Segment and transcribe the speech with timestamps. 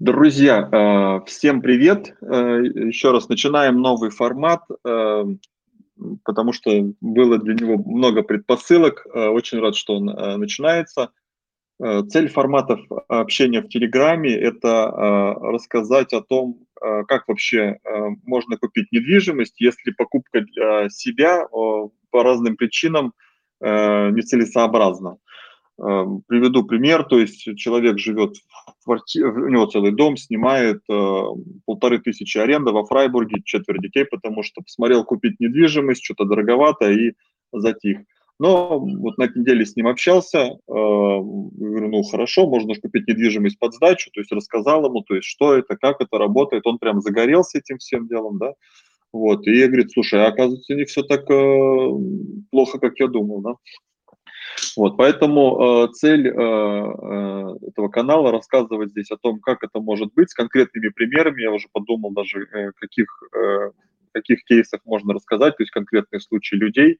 [0.00, 2.16] Друзья, э, всем привет!
[2.20, 5.24] Э, еще раз начинаем новый формат, э,
[6.24, 9.06] потому что было для него много предпосылок.
[9.14, 10.06] Очень рад, что он
[10.40, 11.10] начинается.
[11.80, 17.78] Цель форматов общения в Телеграме– это рассказать о том, как вообще
[18.24, 23.12] можно купить недвижимость, если покупка для себя по разным причинам
[23.60, 25.18] нецелесообразна.
[25.76, 28.36] Эм, приведу пример, то есть человек живет
[28.80, 31.22] в квартире, у него целый дом, снимает э,
[31.66, 37.14] полторы тысячи аренда во Фрайбурге, четверо детей, потому что посмотрел купить недвижимость, что-то дороговато и
[37.52, 37.98] затих.
[38.38, 43.58] Но вот на этой неделе с ним общался, э, говорю, ну хорошо, можно купить недвижимость
[43.58, 47.00] под сдачу, то есть рассказал ему, то есть что это, как это работает, он прям
[47.00, 48.54] загорелся этим всем делом, да,
[49.12, 51.90] вот, и говорит, слушай, а оказывается, не все так э,
[52.52, 53.54] плохо, как я думал, да.
[54.76, 60.12] Вот, поэтому э, цель э, э, этого канала рассказывать здесь о том, как это может
[60.14, 61.42] быть, с конкретными примерами.
[61.42, 63.70] Я уже подумал даже, э, каких, э,
[64.12, 66.98] каких кейсах можно рассказать, то есть конкретные случаи людей,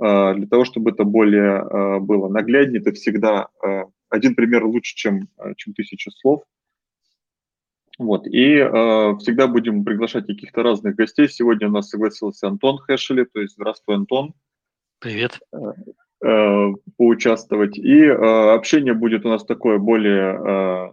[0.00, 2.80] э, для того, чтобы это более э, было нагляднее.
[2.80, 6.42] Это всегда э, один пример лучше, чем, э, чем тысяча слов.
[7.98, 11.28] Вот, и э, всегда будем приглашать каких-то разных гостей.
[11.28, 14.34] Сегодня у нас согласился Антон Хэшели, то есть здравствуй, Антон.
[14.98, 15.40] Привет.
[16.24, 17.76] Э, поучаствовать.
[17.76, 20.90] И э, общение будет у нас такое более э,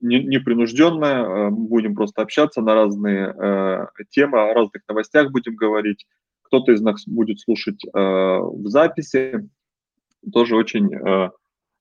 [0.00, 1.50] непринужденное.
[1.50, 6.06] Будем просто общаться на разные темы, о разных новостях будем говорить.
[6.44, 9.48] Кто-то из нас будет слушать в записи.
[10.32, 10.88] Тоже очень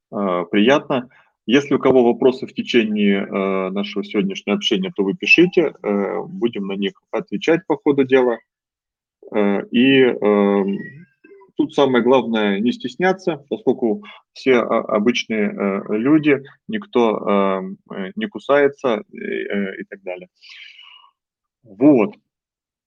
[0.09, 1.09] приятно.
[1.45, 3.23] Если у кого вопросы в течение
[3.69, 8.39] нашего сегодняшнего общения, то вы пишите, будем на них отвечать по ходу дела.
[9.69, 10.77] И эм,
[11.62, 18.26] Тут самое главное не стесняться, поскольку все а, обычные э, люди, никто эм, э, не
[18.26, 20.28] кусается э, и так далее.
[21.62, 22.16] Вот.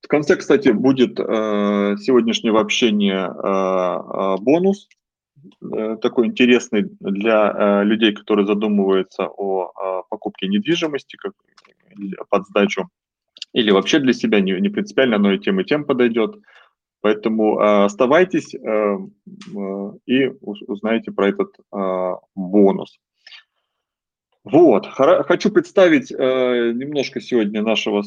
[0.03, 3.31] В конце, кстати, будет сегодняшнего общения
[4.41, 4.88] бонус,
[6.03, 11.32] такой интересный для людей, которые задумываются о покупке недвижимости как
[12.28, 12.88] под сдачу,
[13.54, 16.34] или вообще для себя не, не принципиально, но и тем, и тем подойдет.
[17.04, 21.54] Поэтому э, оставайтесь э, э, и узнаете про этот
[22.34, 22.98] бонус.
[24.42, 28.03] Вот, хочу представить немножко сегодня нашего,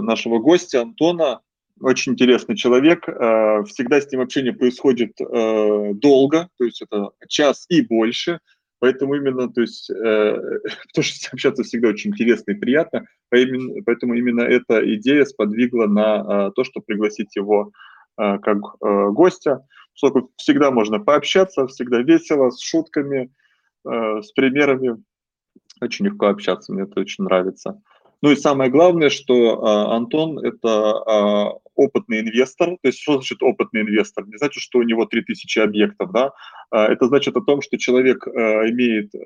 [0.00, 1.40] нашего гостя Антона.
[1.80, 3.04] Очень интересный человек.
[3.04, 8.40] Всегда с ним общение происходит долго, то есть это час и больше.
[8.78, 9.94] Поэтому именно, то есть, э,
[10.88, 16.50] потому что общаться всегда очень интересно и приятно, поэтому именно эта идея сподвигла на э,
[16.54, 17.72] то, чтобы пригласить его
[18.16, 23.32] как э, гостя, всегда можно пообщаться, всегда весело, с шутками,
[23.86, 25.02] э, с примерами.
[25.80, 27.80] Очень легко общаться, мне это очень нравится.
[28.22, 32.70] Ну и самое главное, что Антон– это опытный инвестор.
[32.82, 34.26] То есть что значит опытный инвестор?
[34.26, 36.32] Не значит, что у него 3000 объектов, да?
[36.70, 38.30] А, это значит о том, что человек э,
[38.70, 39.18] имеет э,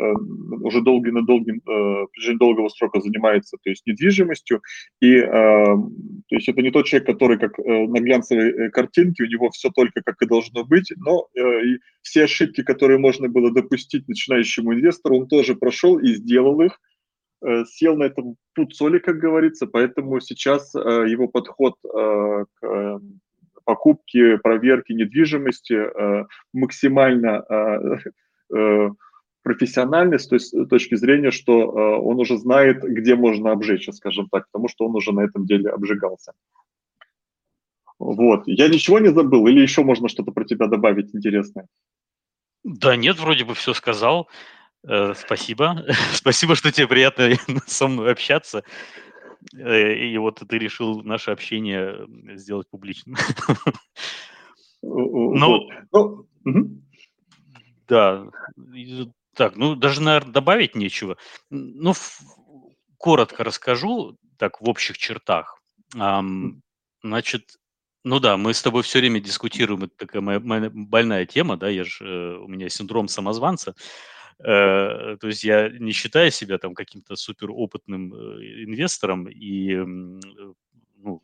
[0.63, 4.63] уже долгий на долгим, э, протяжении долгого срока занимается, то есть недвижимостью,
[5.01, 9.71] и то есть это не тот человек, который как на глянцевой картинке, у него все
[9.71, 15.19] только как и должно быть, но и все ошибки, которые можно было допустить начинающему инвестору,
[15.19, 16.88] он тоже прошел и сделал их, Э,
[17.67, 20.79] сел на этом путь соли, как говорится, поэтому сейчас э,
[21.09, 23.01] его подход э, к
[23.65, 25.79] покупке, проверке недвижимости
[26.55, 27.45] максимально
[29.43, 34.69] профессиональный с той точки зрения, что он уже знает, где можно обжечь, скажем так, потому
[34.69, 36.33] что он уже на этом деле обжигался.
[37.99, 38.45] Вот.
[38.47, 41.67] Я ничего не забыл или еще можно что-то про тебя добавить интересное?
[42.65, 44.29] Да нет, вроде бы все сказал.
[44.89, 45.85] Э, спасибо.
[46.15, 47.31] Спасибо, что тебе приятно
[47.67, 48.65] со мной общаться.
[49.55, 52.07] Э, и вот ты решил наше общение
[52.37, 53.17] сделать публичным.
[54.81, 56.79] Ну, ну
[57.89, 58.27] да.
[59.35, 61.17] Так, ну даже, наверное, добавить нечего.
[61.51, 61.95] Ну,
[62.97, 65.61] коротко расскажу, так, в общих чертах.
[67.03, 67.57] Значит,
[68.05, 71.69] ну да, мы с тобой все время дискутируем, это такая моя, моя больная тема, да,
[71.69, 73.75] я же, э, у меня синдром самозванца.
[74.41, 79.75] То есть я не считаю себя там каким-то суперопытным э, инвестором и
[80.97, 81.23] ну,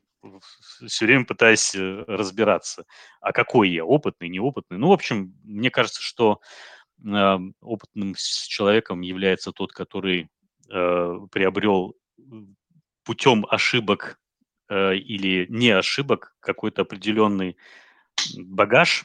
[0.87, 2.85] все время пытаюсь э, разбираться,
[3.21, 4.79] а какой я, опытный, неопытный.
[4.79, 6.41] Ну, в общем, мне кажется, что
[7.05, 10.29] э, опытным человеком является тот, который
[10.71, 11.97] э, приобрел
[13.05, 14.19] путем ошибок
[14.69, 17.57] э, или не ошибок какой-то определенный
[18.37, 19.05] багаж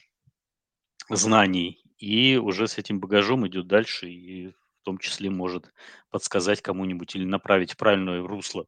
[1.10, 5.72] знаний и уже с этим багажом идет дальше и в том числе может
[6.10, 8.66] подсказать кому-нибудь или направить в правильное русло.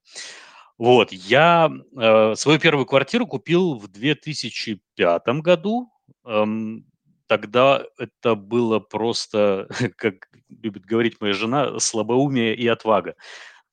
[0.77, 5.91] Вот, я э, свою первую квартиру купил в 2005 году.
[6.25, 6.85] Эм,
[7.27, 13.15] тогда это было просто, как любит говорить моя жена, слабоумие и отвага.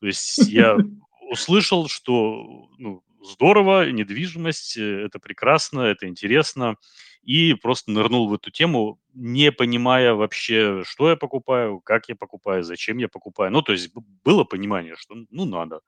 [0.00, 0.76] То есть я
[1.30, 6.76] услышал, что ну, здорово, недвижимость, э, это прекрасно, это интересно,
[7.22, 12.62] и просто нырнул в эту тему, не понимая вообще, что я покупаю, как я покупаю,
[12.62, 13.50] зачем я покупаю.
[13.50, 13.90] Ну, то есть
[14.24, 15.80] было понимание, что ну надо,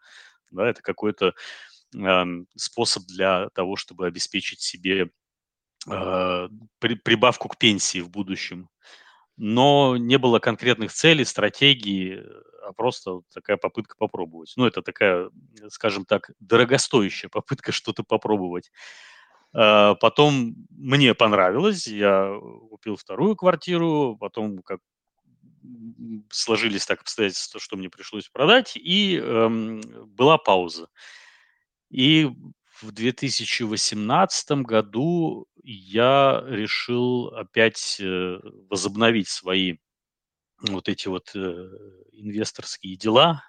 [0.50, 1.34] да, это какой-то
[1.96, 2.24] э,
[2.56, 5.10] способ для того, чтобы обеспечить себе
[5.88, 6.48] э,
[6.80, 8.68] при, прибавку к пенсии в будущем.
[9.36, 12.22] Но не было конкретных целей, стратегии,
[12.62, 14.52] а просто такая попытка попробовать.
[14.56, 15.30] Ну, это такая,
[15.68, 18.72] скажем так, дорогостоящая попытка что-то попробовать.
[19.52, 22.38] А, потом мне понравилось, я
[22.80, 24.80] купил вторую квартиру, потом как
[26.30, 30.88] сложились так обстоятельства, что мне пришлось продать, и эм, была пауза.
[31.90, 32.30] И
[32.80, 38.38] в 2018 году я решил опять э,
[38.70, 39.76] возобновить свои
[40.62, 41.38] вот эти вот э,
[42.12, 43.44] инвесторские дела,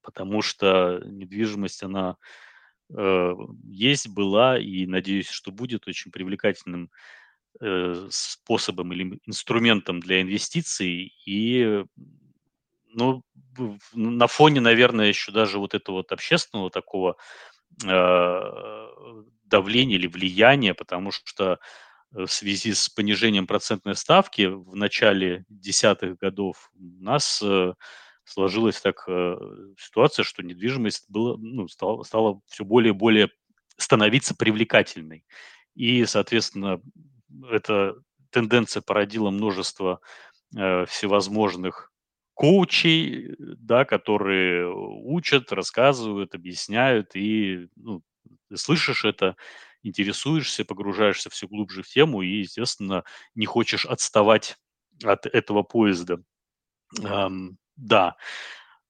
[0.00, 2.16] потому что недвижимость, она
[2.96, 3.32] э,
[3.64, 6.90] есть, была и, надеюсь, что будет очень привлекательным
[8.10, 11.14] способом или инструментом для инвестиций.
[11.26, 11.84] И
[12.92, 13.22] ну,
[13.92, 17.16] на фоне, наверное, еще даже вот этого вот общественного такого
[17.84, 18.40] э,
[19.44, 21.58] давления или влияния, потому что
[22.12, 27.74] Э, в связи с понижением процентной ставки в начале десятых годов у нас э,
[28.24, 29.36] сложилась так э,
[29.78, 33.30] ситуация, что недвижимость была, ну, стала, стала все более и более
[33.76, 35.24] становиться привлекательной.
[35.74, 36.80] И, соответственно,
[37.50, 37.94] эта
[38.30, 40.00] тенденция породила множество
[40.56, 41.92] э, всевозможных
[42.34, 48.02] коучей, да, которые учат, рассказывают, объясняют, и ну,
[48.48, 49.36] ты слышишь это,
[49.82, 53.04] интересуешься, погружаешься все глубже в тему и, естественно,
[53.34, 54.56] не хочешь отставать
[55.02, 56.22] от этого поезда.
[57.02, 58.16] Эм, да.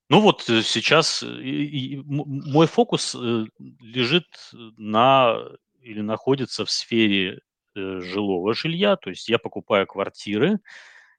[0.09, 5.39] Ну вот э, сейчас э, и, и, мой фокус лежит на
[5.81, 7.41] или находится в сфере
[7.75, 10.61] э, жилого жилья, то есть я покупаю квартиры,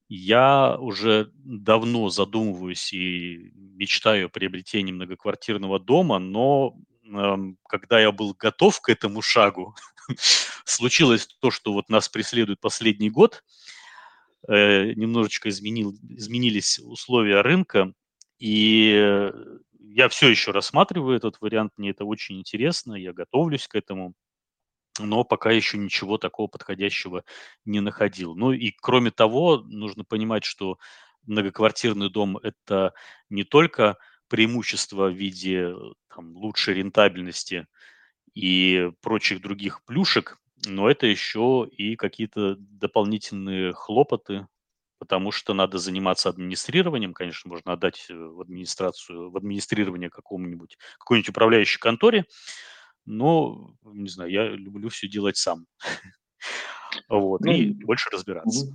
[0.07, 6.75] я уже давно задумываюсь и мечтаю о приобретении многоквартирного дома, но
[7.67, 9.75] когда я был готов к этому шагу,
[10.65, 13.43] случилось то, что вот нас преследует последний год.
[14.47, 17.93] Э, немножечко изменил, изменились условия рынка,
[18.39, 19.31] и
[19.93, 24.13] я все еще рассматриваю этот вариант, мне это очень интересно, я готовлюсь к этому,
[24.99, 27.23] но пока еще ничего такого подходящего
[27.65, 28.35] не находил.
[28.35, 30.77] Ну и кроме того, нужно понимать, что
[31.23, 32.93] многоквартирный дом– это
[33.29, 33.97] не только
[34.27, 35.73] преимущества в виде
[36.13, 37.67] там, лучшей рентабельности
[38.33, 44.47] и прочих других плюшек, но это еще и какие-то дополнительные хлопоты,
[44.99, 51.29] потому что надо заниматься администрированием, конечно, можно отдать э, в администрацию, в администрирование какому-нибудь, какой-нибудь
[51.29, 52.25] управляющей конторе,
[53.11, 55.65] но, не знаю, я люблю все делать сам.
[57.07, 58.67] Вот, и ну, больше разбираться.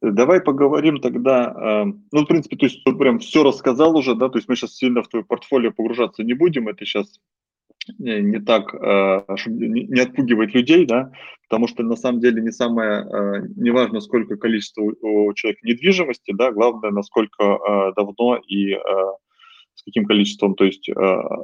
[0.00, 4.38] Давай поговорим тогда, э, ну, в принципе, то есть прям все рассказал уже, да, то
[4.38, 7.20] есть мы сейчас сильно в твое портфолио погружаться не будем, это сейчас
[7.98, 11.10] не, не так, э, не, отпугивает людей, да,
[11.48, 16.32] потому что на самом деле не самое, э, не важно, сколько количество у человека недвижимости,
[16.32, 18.76] да, главное, насколько давно и
[19.74, 20.88] с каким количеством, то есть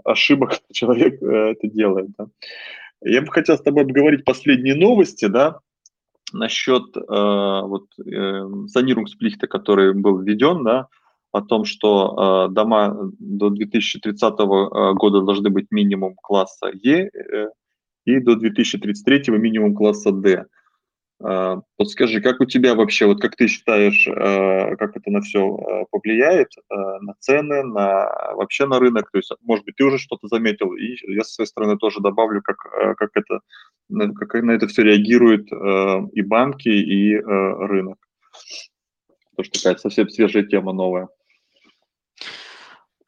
[0.04, 2.26] ошибок человек это делает, да.
[3.02, 5.60] Я бы хотел с тобой обговорить последние новости, да,
[6.32, 10.88] насчет э, вот, э, санирунгсплихта, который был введен, да,
[11.32, 17.46] о том, что э, дома до 2030 э, года должны быть минимум класса Е э,
[18.04, 20.46] и до 2033 минимум класса D.
[21.22, 25.56] А, подскажи, как у тебя вообще, вот как ты считаешь, э, как это на все
[25.56, 29.10] э, повлияет, на цены, на вообще на рынок?
[29.10, 32.42] То есть, может быть, ты уже что-то заметил, и я со своей стороны тоже добавлю,
[32.42, 32.56] как,
[32.96, 33.40] как, это,
[34.14, 35.50] как на это все реагируют
[36.12, 37.98] и банки, и рынок.
[39.36, 41.08] Тоже такая совсем свежая тема новая.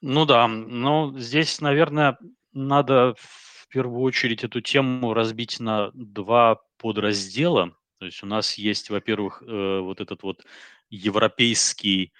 [0.02, 2.18] Ну да, ну здесь, наверное,
[2.52, 7.74] надо в первую очередь эту тему разбить на два подраздела.
[8.02, 10.44] То есть у нас есть, во-первых, э, вот этот вот
[10.90, 12.12] европейский,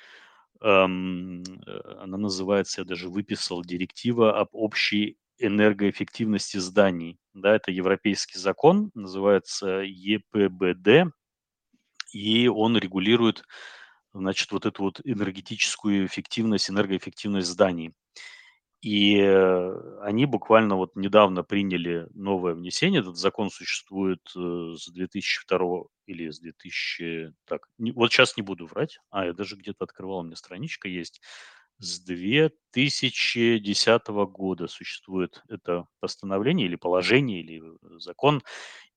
[0.60, 7.18] эм, э, она называется, я даже выписал, директива об общей энергоэффективности зданий.
[7.34, 11.12] Да, это европейский закон, называется ЕПБД.
[12.12, 13.42] и он регулирует,
[14.14, 17.92] значит, вот эту вот энергетическую эффективность, энергоэффективность зданий.
[18.82, 23.00] И э, они буквально вот недавно приняли новое внесение.
[23.00, 27.32] Этот закон существует э, с 2002 или с 2000...
[27.46, 28.98] Так, вот сейчас не буду врать.
[29.10, 31.20] А, я даже где-то открывал, у меня страничка есть.
[31.78, 38.42] С 2010 года существует это постановление или положение, или э, закон.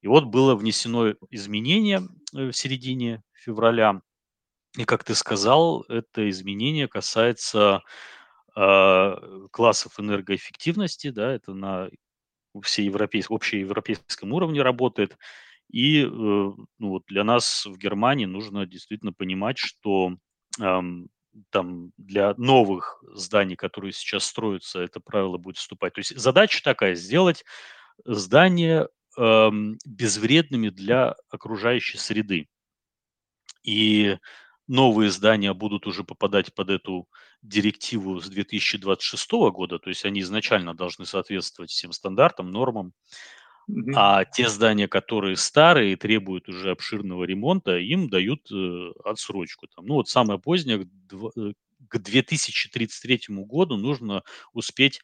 [0.01, 2.01] И вот было внесено изменение
[2.33, 4.01] в середине февраля.
[4.79, 7.83] И, как ты сказал, это изменение касается
[8.55, 11.89] классов энергоэффективности, да, это на
[12.63, 15.17] всеевропейском, общеевропейском уровне работает.
[15.69, 20.15] И э, ну, вот для нас в Германии нужно действительно понимать, что
[21.49, 25.93] там для новых зданий, которые сейчас строятся, это правило будет вступать.
[25.93, 27.43] То есть задача такая– сделать
[28.05, 32.47] здания эм, безвредными для окружающей среды.
[33.63, 34.17] И
[34.67, 37.07] новые здания будут уже попадать под эту
[37.47, 42.93] директиву с 2026 года, то есть они изначально должны соответствовать всем стандартам, нормам,
[43.95, 49.67] а те здания, которые старые и требуют уже обширного ремонта, им дают э, отсрочку.
[49.67, 49.87] Там.
[49.87, 50.87] Ну вот самое позднее,
[51.87, 54.23] к 2033 э, году нужно
[54.53, 55.01] успеть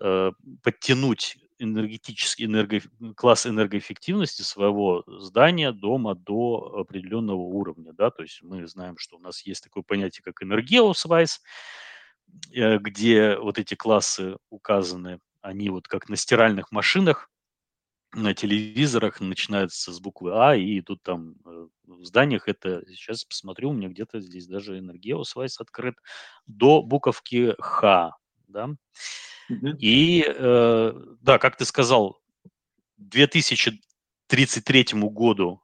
[0.00, 0.30] э,
[0.62, 2.80] подтянуть энергетический энерго,
[3.16, 7.92] класс энергоэффективности своего здания, дома до определенного уровня.
[7.92, 8.10] Да?
[8.10, 11.40] То есть мы знаем, что у нас есть такое понятие, как энергеосвайс,
[12.52, 17.30] э, где вот эти классы указаны, они вот как на стиральных машинах,
[18.14, 23.70] на телевизорах начинаются с буквы А и идут там э, в зданиях это, сейчас посмотрю,
[23.70, 25.96] у меня где-то здесь даже энергеосвайс открыт,
[26.46, 28.16] до буковки Х,
[28.48, 28.70] да,
[29.78, 32.20] и э, да, как ты сказал,
[32.96, 35.62] к 2033 году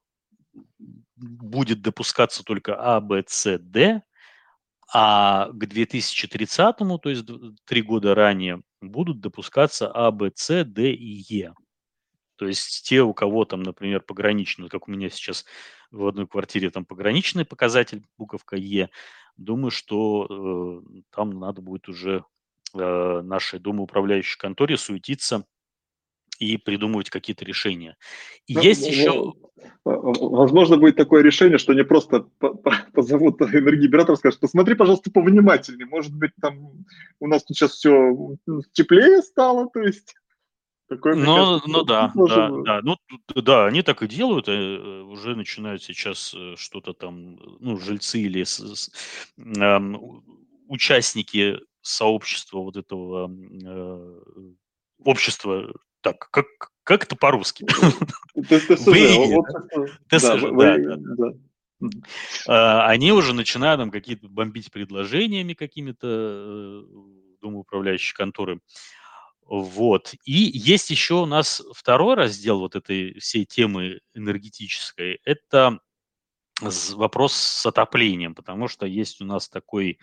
[1.16, 4.02] будет допускаться только А, Б, С, Д,
[4.92, 7.26] а к 2030, то есть
[7.64, 11.54] три года ранее, будут допускаться А, Б, С, Д и Е.
[12.36, 15.44] То есть те, у кого там, например, пограничный, как у меня сейчас
[15.90, 18.90] в одной квартире там пограничный показатель, буковка Е,
[19.36, 22.24] думаю, что э, там надо будет уже
[22.74, 25.44] э, нашей домоуправляющей конторе суетиться
[26.38, 27.96] и придумывать какие-то решения.
[28.46, 29.32] И ну, есть еще...
[29.84, 32.26] Возможно, будет такое решение, что они просто
[32.92, 35.86] позовут энергооператор и скажут, посмотри, пожалуйста, повнимательнее.
[35.86, 36.84] Может быть, там
[37.20, 38.36] у нас тут сейчас все
[38.72, 40.14] теплее стало, то есть...
[40.88, 42.96] Такое, ну, кажется, ну да, да, да, ну
[43.40, 44.52] да, они так и делают, э,
[45.02, 48.90] уже начинают сейчас э, что-то там, ну, жильцы или с, с,
[49.38, 49.80] э,
[50.68, 54.20] участники сообщества вот этого э,
[55.04, 56.46] общества, так, как,
[56.84, 57.66] как это по-русски?
[62.46, 66.82] Они уже начинают там какие-то бомбить предложениями какими-то э,
[67.40, 68.60] домоуправляющие конторы.
[69.44, 70.14] Вот.
[70.24, 75.20] И есть еще у нас второй раздел вот этой всей темы энергетической.
[75.24, 75.80] Это
[76.60, 79.98] вопрос с отоплением, потому что есть у нас такой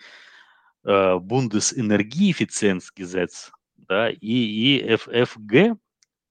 [0.84, 5.76] э, Bundesenergieeffizienzgesetz, да, и, и FFG,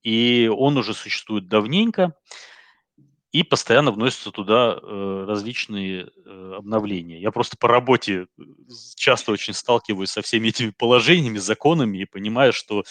[0.04, 2.14] и он уже существует давненько,
[3.32, 7.22] и постоянно вносятся туда э, различные э, обновления.
[7.22, 8.26] Я просто по работе э,
[8.96, 12.84] часто очень сталкиваюсь со всеми этими положениями, законами и понимаю, что, э,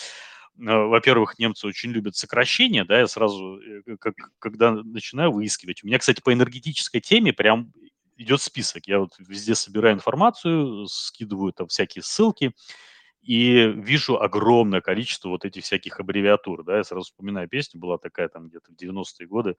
[0.57, 5.83] во-первых, немцы очень любят сокращения, да, я сразу, э, как, когда начинаю выискивать.
[5.83, 7.73] У меня, кстати, по энергетической теме прям
[8.19, 8.87] идет список.
[8.87, 12.53] Я вот везде собираю информацию, скидываю там всякие ссылки,
[13.23, 18.29] и вижу огромное количество вот этих всяких аббревиатур, да, я сразу вспоминаю песню, была такая
[18.29, 19.57] там где-то в 90-е годы,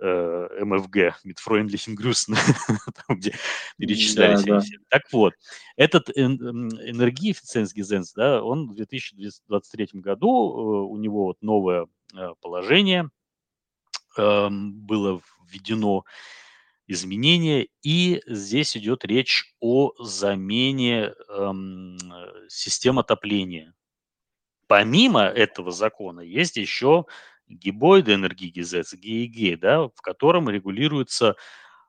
[0.00, 2.34] э, МФГ, Мидфройндlichen Grüßen,
[3.06, 3.34] там, где
[3.78, 4.60] перечислялись да, да.
[4.60, 4.78] все.
[4.88, 5.34] Так вот,
[5.76, 11.86] этот энергоэффициенсгезенс, да, он в 2023 году, э, у него вот новое
[12.16, 13.10] э, положение
[14.16, 15.20] эм, было
[15.50, 16.04] введено,
[16.86, 21.98] изменения, и здесь идет речь о замене эм,
[22.48, 23.74] систем отопления.
[24.66, 27.06] Помимо этого закона есть еще
[27.48, 31.36] Гибойда энергигизец, ГИГ, да, в котором регулируется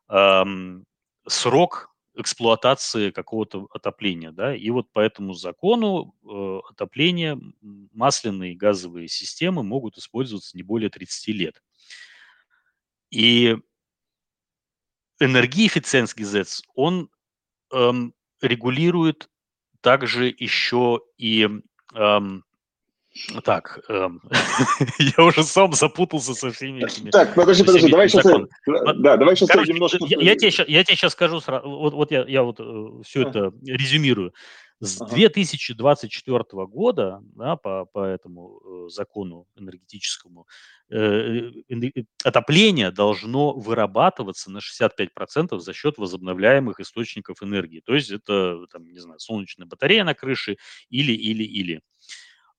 [0.10, 0.86] эм,
[1.28, 7.38] срок эксплуатации какого-то отопления, да, и вот по этому закону э, отопление,
[7.94, 11.62] масляные газовые системы могут использоваться не более 30 лет.
[13.12, 13.58] И
[15.20, 17.10] Энергоэффициенсгезец, он
[17.72, 19.30] эм, регулирует
[19.82, 21.50] также еще и
[21.94, 22.44] эм,
[23.44, 24.22] Так, эм,
[25.18, 27.12] я уже сам запутался со всеми этими...
[27.12, 28.26] Так, подожди, подожди, давай сейчас...
[28.66, 30.00] Да, давай сейчас Короче, немножко...
[30.02, 33.54] Я, я, тебе, я тебе сейчас скажу, вот, вот я, я вот э, все это
[33.66, 34.34] резюмирую.
[34.82, 35.16] С ага.
[35.16, 40.46] 2024 года, да, по, по этому э, закону энергетическому,
[40.90, 47.82] э, э, отопление должно вырабатываться на 65% за счет возобновляемых источников энергии.
[47.86, 50.58] То есть это, там, не знаю, солнечная батарея на крыше
[50.90, 51.82] или, или, или.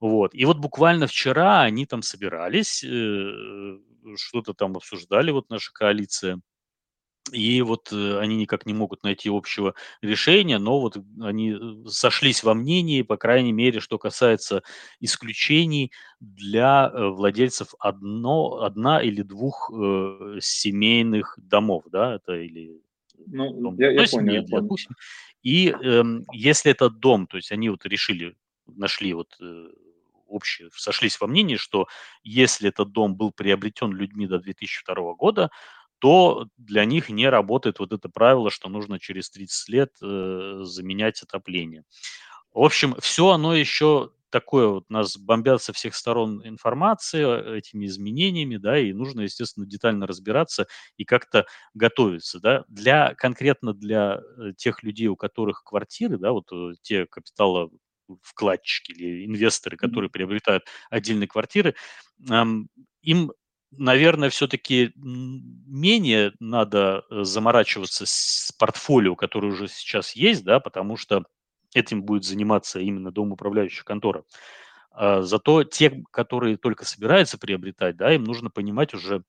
[0.01, 0.35] Вот.
[0.35, 3.79] И вот буквально вчера они там собирались, э,
[4.17, 6.41] что-то там обсуждали, вот наша коалиция.
[7.33, 12.45] И вот э, они никак не могут найти общего решения, но вот они э, сошлись
[12.45, 14.63] во мнении, по крайней мере, что касается
[15.01, 22.81] исключений для владельцев одно, одна или двух э, семейных домов, да, это или
[23.27, 24.67] ну, дом я, я понял, я понял.
[24.67, 24.79] Двух,
[25.43, 28.37] и э, если этот дом, то есть они вот решили,
[28.67, 29.69] нашли вот э,
[30.27, 31.87] общие, сошлись во мнении, что
[32.23, 35.51] если этот дом был приобретен людьми до 2002 года,
[35.99, 41.23] то для них не работает вот это правило, что нужно через 30 лет э, заменять
[41.23, 41.85] отопление.
[42.53, 48.57] В общем, все оно еще такое вот, нас бомбят со всех сторон информации этими изменениями,
[48.57, 50.67] да, и нужно, естественно, детально разбираться
[50.97, 52.65] и как-то готовиться, да.
[52.69, 57.71] Для, конкретно для э, тех людей, у которых квартиры, да, вот э, те капитала
[58.23, 61.75] вкладчики или инвесторы, которые приобретают отдельные квартиры,
[63.03, 63.33] им
[63.73, 71.25] наверное, все-таки менее надо э, заморачиваться с портфолио, которое уже сейчас есть, да, потому что
[71.75, 74.25] этим будет заниматься именно домоуправляющая контора.
[74.99, 79.25] Зато те, которые только собираются приобретать, да, им нужно понимать уже,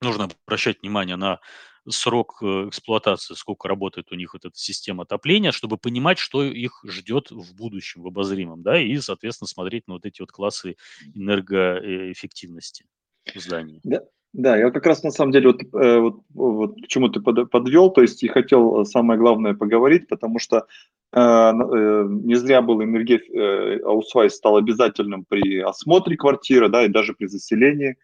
[0.00, 1.40] нужно обращать внимание на
[1.88, 6.80] срок э, эксплуатации, сколько работает у них вот эта система отопления, чтобы понимать, что их
[6.84, 10.76] ждет в будущем, в обозримом, да, и, соответственно, смотреть на вот эти вот классы
[11.14, 12.86] энергоэффективности
[13.34, 13.80] здании.
[13.84, 14.00] Да,
[14.32, 17.90] да, я как раз на самом деле вот, э, вот, вот к чему ты подвел,
[17.90, 20.66] то есть и хотел самое главное поговорить, потому что
[21.12, 26.88] э, э, не зря был Energie э, Ausweis стал обязательным при осмотре квартиры, да, и
[26.88, 27.96] даже при заселении.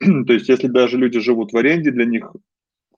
[0.26, 2.30] то есть если даже люди живут в аренде, для них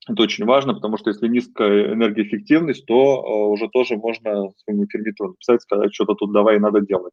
[0.08, 5.26] это очень важно, потому что если низкая энергоэффективность, то э, уже тоже можно своему Vermieter
[5.26, 7.12] у написать, сказать, что-то тут давай надо делать.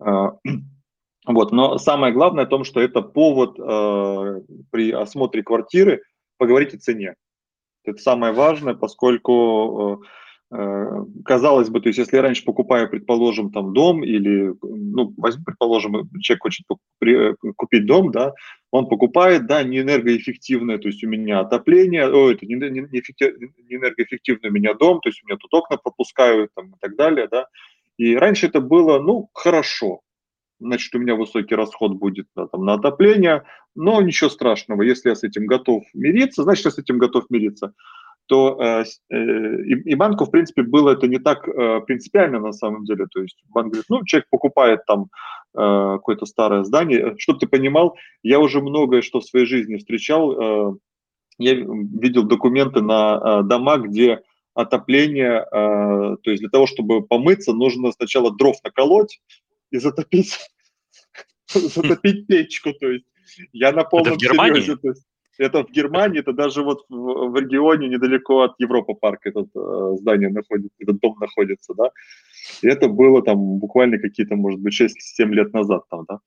[0.00, 0.32] А,
[1.26, 4.40] вот, но самое главное в том, что это повод э,
[4.70, 6.02] при осмотре квартиры
[6.38, 7.14] поговорить о цене.
[7.84, 10.06] Это самое важное, поскольку э,
[10.50, 16.08] казалось бы, то есть если я раньше покупаю, предположим, там дом или, ну, возьмем, предположим,
[16.20, 16.66] человек хочет
[16.98, 18.32] при, купить дом, да,
[18.70, 23.74] он покупает, да, не энергоэффективное, то есть у меня отопление, о, это не, не, не
[23.76, 27.28] энергоэффективный у меня дом, то есть у меня тут окна пропускают там, и так далее,
[27.30, 27.46] да,
[27.98, 30.00] и раньше это было, ну, хорошо,
[30.60, 35.14] значит, у меня высокий расход будет да, там, на отопление, но ничего страшного, если я
[35.14, 37.74] с этим готов мириться, значит, я с этим готов мириться,
[38.28, 42.52] то э, э, и, и банку, в принципе, было это не так э, принципиально на
[42.52, 45.06] самом деле, то есть банк говорит, ну, человек покупает там
[45.56, 45.58] э,
[45.96, 50.76] какое-то старое здание, чтобы ты понимал, я уже многое, что в своей жизни встречал, э,
[51.38, 54.20] я видел документы на э, дома, где
[54.54, 59.20] отопление, э, то есть для того, чтобы помыться, нужно сначала дров наколоть,
[59.70, 60.38] и затопить,
[61.52, 62.72] затопить печку.
[62.72, 63.06] То есть
[63.52, 64.76] я на полном серьезе.
[65.38, 69.96] Это в Германии, это даже вот в, в регионе недалеко от Европа парка этот э,
[69.98, 71.90] здание находится, этот дом находится, да.
[72.62, 76.18] И это было там буквально какие-то, может быть, 6-7 лет назад там, да.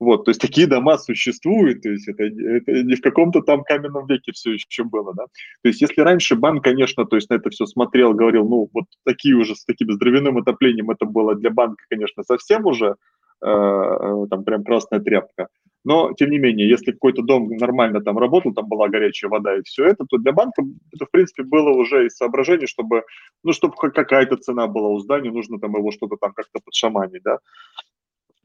[0.00, 4.06] Вот, то есть такие дома существуют, то есть это, это не в каком-то там каменном
[4.06, 5.24] веке все еще было, да.
[5.62, 8.84] То есть если раньше банк, конечно, то есть на это все смотрел, говорил, ну, вот
[9.04, 12.94] такие уже с таким здоровенным отоплением, это было для банка, конечно, совсем уже
[13.42, 15.48] э, э, там прям красная тряпка.
[15.84, 19.62] Но, тем не менее, если какой-то дом нормально там работал, там была горячая вода и
[19.62, 20.62] все это, то для банка
[20.92, 23.04] это, в принципе, было уже из соображений, чтобы,
[23.44, 27.38] ну, чтобы какая-то цена была у здания, нужно там его что-то там как-то подшаманить, да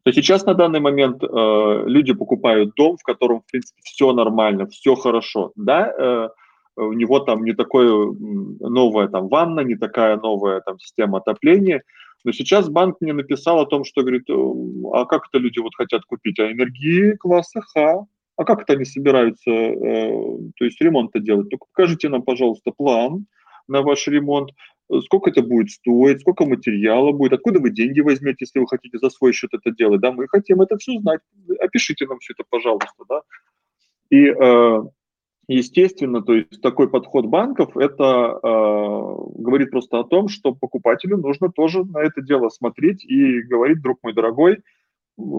[0.04, 4.68] то сейчас на данный момент э, люди покупают дом, в котором, в принципе, все нормально,
[4.68, 5.54] все хорошо.
[5.56, 6.30] Да, э,
[6.76, 8.14] у него там не такое
[8.60, 11.84] новая там ванна, не такая новая там система отопления.
[12.24, 16.04] Но сейчас банк мне написал о том, что говорит, а как это люди вот хотят
[16.06, 16.40] купить?
[16.40, 18.06] А энергии класса Х.
[18.36, 21.50] А как это они собираются, э, то есть ремонт-то делать?
[21.50, 23.28] Только покажите нам, пожалуйста, план
[23.68, 24.50] на ваш ремонт
[25.02, 29.10] сколько это будет стоить, сколько материала будет, откуда вы деньги возьмете, если вы хотите за
[29.10, 31.22] свой счет это делать, да, мы хотим это все знать,
[31.60, 33.22] опишите нам все это, пожалуйста, да.
[34.10, 34.84] И, э,
[35.48, 41.52] естественно, то есть такой подход банков, это э, говорит просто о том, что покупателю нужно
[41.52, 44.64] тоже на это дело смотреть и говорить, друг мой дорогой,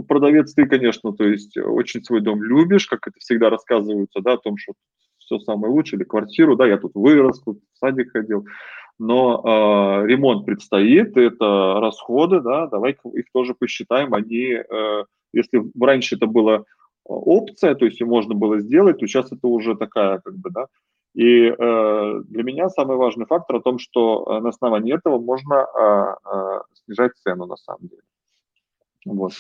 [0.09, 4.39] продавец ты, конечно, то есть очень свой дом любишь, как это всегда рассказывается, да, о
[4.39, 4.75] том, что
[5.19, 8.47] все самое лучшее, или квартиру, да, я тут вырос, тут в садик ходил,
[8.99, 16.17] но э, ремонт предстоит, это расходы, да, давай их тоже посчитаем, они, э, если раньше
[16.17, 16.65] это была
[17.05, 20.67] опция, то есть ее можно было сделать, то сейчас это уже такая, как бы, да,
[21.15, 25.55] и э, для меня самый важный фактор о том, что э, на основании этого можно
[25.55, 28.03] э, э, снижать цену на самом деле.
[29.07, 29.33] Вот.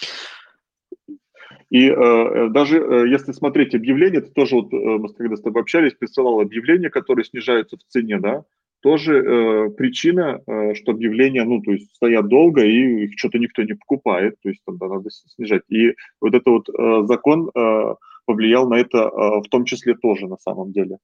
[1.70, 5.62] И э, даже э, если смотреть объявления, это тоже вот э, мы когда с тобой
[5.62, 8.44] общались, присылал объявления, которые снижаются в цене, да,
[8.84, 13.62] тоже э, причина, э, что объявления, ну, то есть стоят долго, и их что-то никто
[13.62, 15.62] не покупает, то есть тогда надо снижать.
[15.70, 17.94] И вот этот вот э, закон э,
[18.26, 20.98] повлиял на это э, в том числе тоже на самом деле.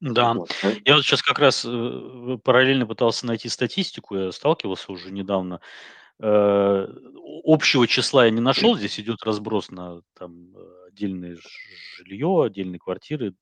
[0.00, 0.50] Да, вот.
[0.86, 5.60] я вот сейчас как раз э, параллельно пытался найти статистику, я сталкивался уже недавно.
[6.20, 6.86] Э,
[7.44, 10.54] общего числа я не нашел, здесь идет разброс на там
[10.88, 11.36] отдельное
[11.98, 13.34] жилье, отдельные квартиры,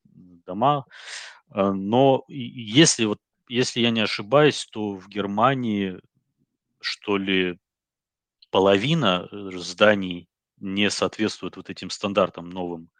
[0.46, 0.84] дома.
[1.54, 5.98] Э, но если вот, если я не ошибаюсь, то в Германии,
[6.80, 7.58] что ли,
[8.50, 12.90] половина зданий не соответствует вот этим стандартам новым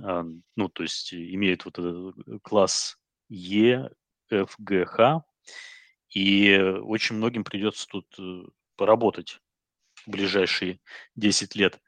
[0.00, 0.24] а,
[0.56, 3.90] ну, то есть имеет вот этот э, класс Е,
[4.30, 5.22] F, G, H,
[6.10, 8.44] и очень многим придется тут э,
[8.76, 9.40] поработать
[10.06, 10.80] в ближайшие
[11.16, 11.80] 10 лет.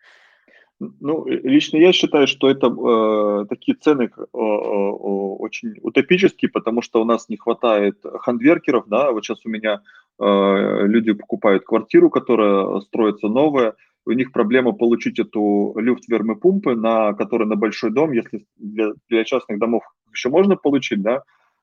[0.80, 7.00] Ну, лично я считаю, что это э, такие цены э, э, очень утопические, потому что
[7.00, 9.82] у нас не хватает хандверкеров, да, вот сейчас у меня
[10.18, 17.14] э, люди покупают квартиру, которая строится новая, у них проблема получить эту люфт вермопумпы, на
[17.14, 21.20] которой на большой дом, если для, для частных домов еще можно получить, да,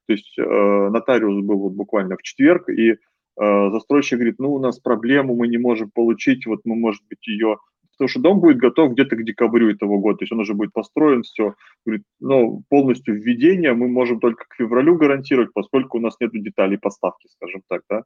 [0.08, 2.98] то есть э, нотариус был вот буквально в четверг, и э,
[3.38, 7.58] застройщик говорит, ну, у нас проблему, мы не можем получить, вот мы, может быть, ее...
[8.02, 10.74] Потому что дом будет готов где-то к декабрю этого года, то есть он уже будет
[10.74, 11.54] построен, все.
[11.86, 16.80] Говорит, ну, полностью введение мы можем только к февралю гарантировать, поскольку у нас нет деталей
[16.80, 18.02] поставки, скажем так, да.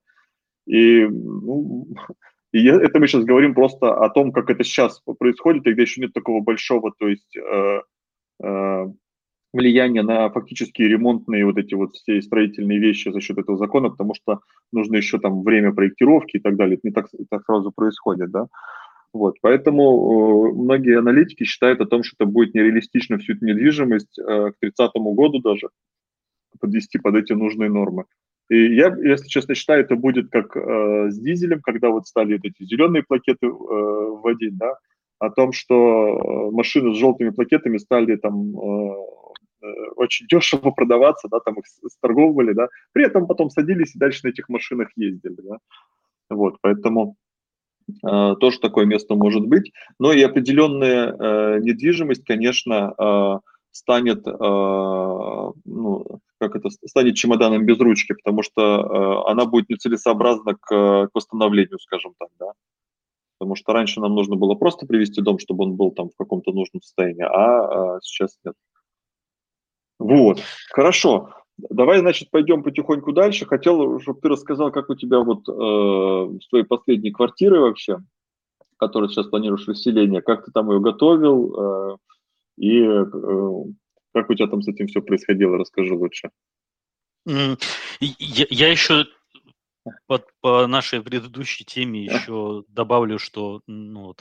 [0.67, 1.87] И ну,
[2.51, 6.11] и это мы сейчас говорим просто о том, как это сейчас происходит, когда еще нет
[6.11, 7.81] такого большого, то есть э,
[8.43, 8.85] э,
[9.53, 14.13] влияния на фактические ремонтные вот эти вот все строительные вещи за счет этого закона, потому
[14.13, 14.41] что
[14.73, 16.75] нужно еще там время проектировки и так далее.
[16.75, 18.47] Это не так, так сразу происходит, да.
[19.15, 24.19] Вот, поэтому э, многие аналитики считают о том, что это будет нереалистично всю эту недвижимость
[24.19, 25.69] э, к 30 году даже
[26.59, 28.03] подвести под эти нужные нормы.
[28.49, 32.65] И я, если честно, считаю, это будет как э, с дизелем, когда вот стали эти
[32.65, 34.79] зеленые плакеты э, вводить, да,
[35.19, 38.95] о том, что э, машины с желтыми плакетами стали там э,
[39.61, 44.25] э, очень дешево продаваться, да, там их сторговывали, да, при этом потом садились и дальше
[44.25, 45.59] на этих машинах ездили, да.
[46.29, 47.15] Вот, поэтому
[48.01, 49.71] тоже такое место может быть.
[49.99, 53.39] Но и определенная э, недвижимость, конечно, э,
[53.71, 56.05] станет, э, ну,
[56.39, 62.13] как это, станет чемоданом без ручки, потому что э, она будет нецелесообразна к, восстановлению, скажем
[62.17, 62.51] так, да.
[63.37, 66.51] Потому что раньше нам нужно было просто привести дом, чтобы он был там в каком-то
[66.51, 68.55] нужном состоянии, а сейчас нет.
[69.99, 71.29] Вот, хорошо.
[71.57, 73.45] Давай, значит, пойдем потихоньку дальше.
[73.45, 77.99] Хотел, чтобы ты рассказал, как у тебя вот э, с твоей последней квартирой вообще,
[78.77, 81.97] которую сейчас планируешь расселение, как ты там ее готовил, э,
[82.57, 83.05] и э,
[84.13, 85.57] как у тебя там с этим все происходило?
[85.57, 86.29] Расскажи лучше.
[87.25, 89.05] Я, я еще
[90.07, 94.13] по, по нашей предыдущей теме еще добавлю, что ну,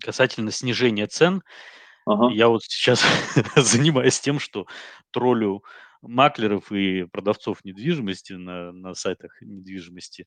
[0.00, 1.42] касательно снижения цен,
[2.04, 2.32] ага.
[2.32, 3.04] я вот сейчас
[3.56, 4.66] занимаюсь тем, что
[5.10, 5.64] троллю
[6.02, 10.26] маклеров и продавцов недвижимости на, на сайтах недвижимости,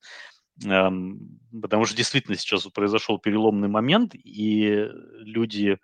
[0.61, 5.79] потому что действительно сейчас произошел переломный момент, и люди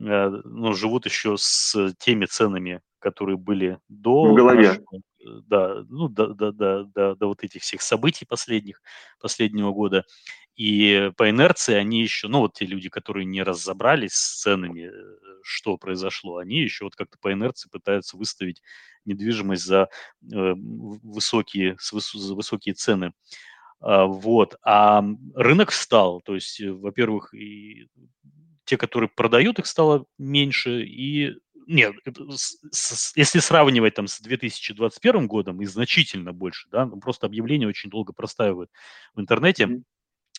[0.00, 4.32] Э, ну, живут еще с теми ценами, которые были до...
[4.32, 4.80] В голове.
[4.80, 8.80] Э, да, ну, до, до, до, до, до вот этих всех событий последних,
[9.20, 10.04] последнего года.
[10.54, 15.18] И по инерции они еще, ну вот те люди, которые не разобрались с ценами, э,
[15.42, 18.62] что произошло, они еще вот как-то по инерции пытаются выставить
[19.04, 19.86] недвижимость за э,
[20.32, 23.12] высокие, за высокие цены.
[23.82, 24.56] А, вот.
[24.64, 27.88] А рынок встал, то есть, во-первых, и
[28.64, 30.82] те, которые продают, их стало меньше.
[30.84, 31.34] И
[31.66, 31.94] нет,
[33.16, 38.12] если сравнивать там с 2021 годом, и значительно больше, да, ну, просто объявления очень долго
[38.12, 38.70] простаивают
[39.14, 39.82] в интернете.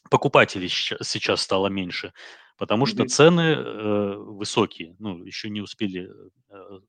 [0.10, 2.14] Покупателей сейчас стало меньше,
[2.58, 6.10] потому что цены э, высокие, ну, еще не успели
[6.50, 6.80] э,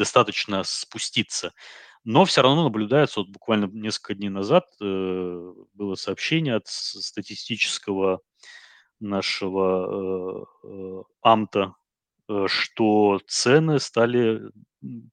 [0.00, 1.52] достаточно спуститься.
[2.04, 8.20] Но все равно наблюдается, вот буквально несколько дней назад э, было сообщение от статистического
[9.00, 11.74] нашего э, амта,
[12.46, 14.40] что цены стали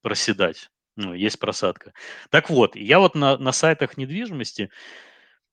[0.01, 0.69] проседать.
[0.95, 1.93] Ну, есть просадка.
[2.29, 4.69] Так вот, я вот на, на сайтах недвижимости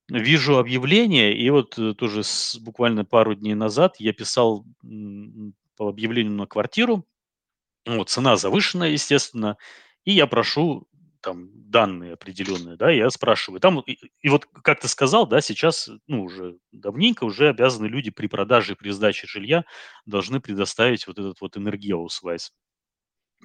[0.08, 4.64] вижу объявление, и вот тоже с, буквально пару дней назад я писал
[5.76, 7.04] по объявлению на квартиру,
[7.86, 9.56] вот, цена завышенная, естественно,
[10.04, 10.86] и я прошу
[11.24, 13.58] там данные определенные, да, я спрашиваю.
[13.58, 18.10] Там и, и вот как ты сказал, да, сейчас, ну, уже давненько уже обязаны люди
[18.10, 19.64] при продаже, при сдаче жилья
[20.04, 22.52] должны предоставить вот этот вот Energieausweis.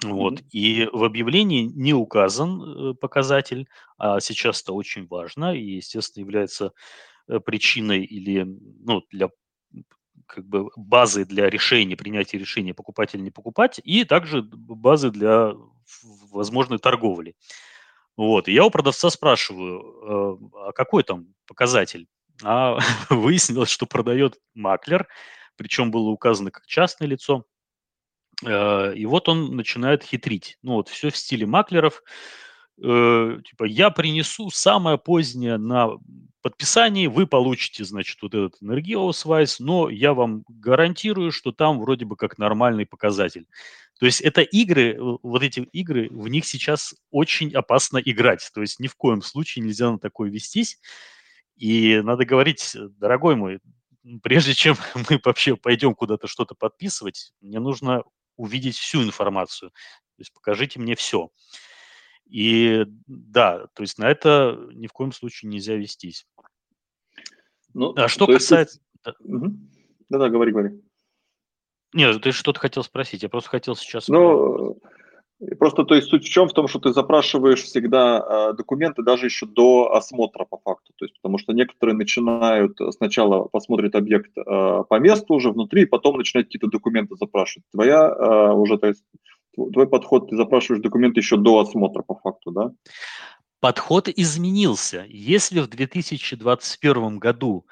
[0.04, 0.40] Вот.
[0.40, 0.50] Mm-hmm.
[0.52, 6.74] И в объявлении не указан э, показатель, а сейчас это очень важно и, естественно, является
[7.28, 9.30] э, причиной или, ну, для
[10.30, 15.54] как бы базы для решения, принятия решения покупать или не покупать, и также базы для
[16.32, 17.36] возможной торговли.
[18.16, 20.38] Вот, и я у продавца спрашиваю, э,
[20.68, 22.08] а какой там показатель?
[22.44, 22.78] А
[23.10, 25.08] выяснилось, что продает маклер,
[25.56, 27.46] причем было указано как частное лицо.
[28.46, 30.58] Э, и вот он начинает хитрить.
[30.62, 32.04] Ну вот, все в стиле маклеров.
[32.84, 35.92] Э, типа, я принесу самое позднее на
[36.42, 42.16] подписании, вы получите, значит, вот этот энергиосвайс, но я вам гарантирую, что там вроде бы
[42.16, 43.46] как нормальный показатель.
[44.00, 48.50] То есть это игры, вот эти игры, в них сейчас очень опасно играть.
[48.54, 50.80] То есть ни в коем случае нельзя на такое вестись.
[51.58, 53.60] И надо говорить, дорогой мой,
[54.24, 54.78] прежде чем
[55.10, 58.04] мы вообще пойдем куда-то что-то подписывать, мне нужно
[58.38, 59.72] увидеть всю информацию.
[59.72, 61.30] То есть покажите мне все.
[62.30, 66.28] И да, то есть на это ни в коем случае нельзя вестись.
[67.74, 68.80] Ну, а что касается...
[69.04, 70.82] Да-да, говори, говори.
[71.94, 74.08] Нет, ты что-то хотел спросить, я просто хотел сейчас...
[74.08, 74.80] Ну,
[75.58, 76.48] просто, то есть суть в чем?
[76.48, 78.20] В том, что ты запрашиваешь всегда
[78.52, 80.94] э, документы даже еще до осмотра по факту.
[80.98, 85.88] То есть, потому что некоторые начинают сначала посмотрят объект э, по месту уже внутри, и
[85.88, 87.66] потом начинают какие-то документы запрашивать.
[87.72, 89.04] Твоя э, уже, то есть,
[89.68, 92.72] твой подход, ты запрашиваешь документы еще до осмотра по факту, да?
[93.60, 95.06] Подход изменился.
[95.10, 97.66] Если в 2021 году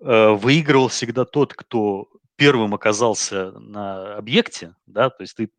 [0.00, 5.50] э, выигрывал всегда тот, кто первым оказался на объекте, да, то есть ты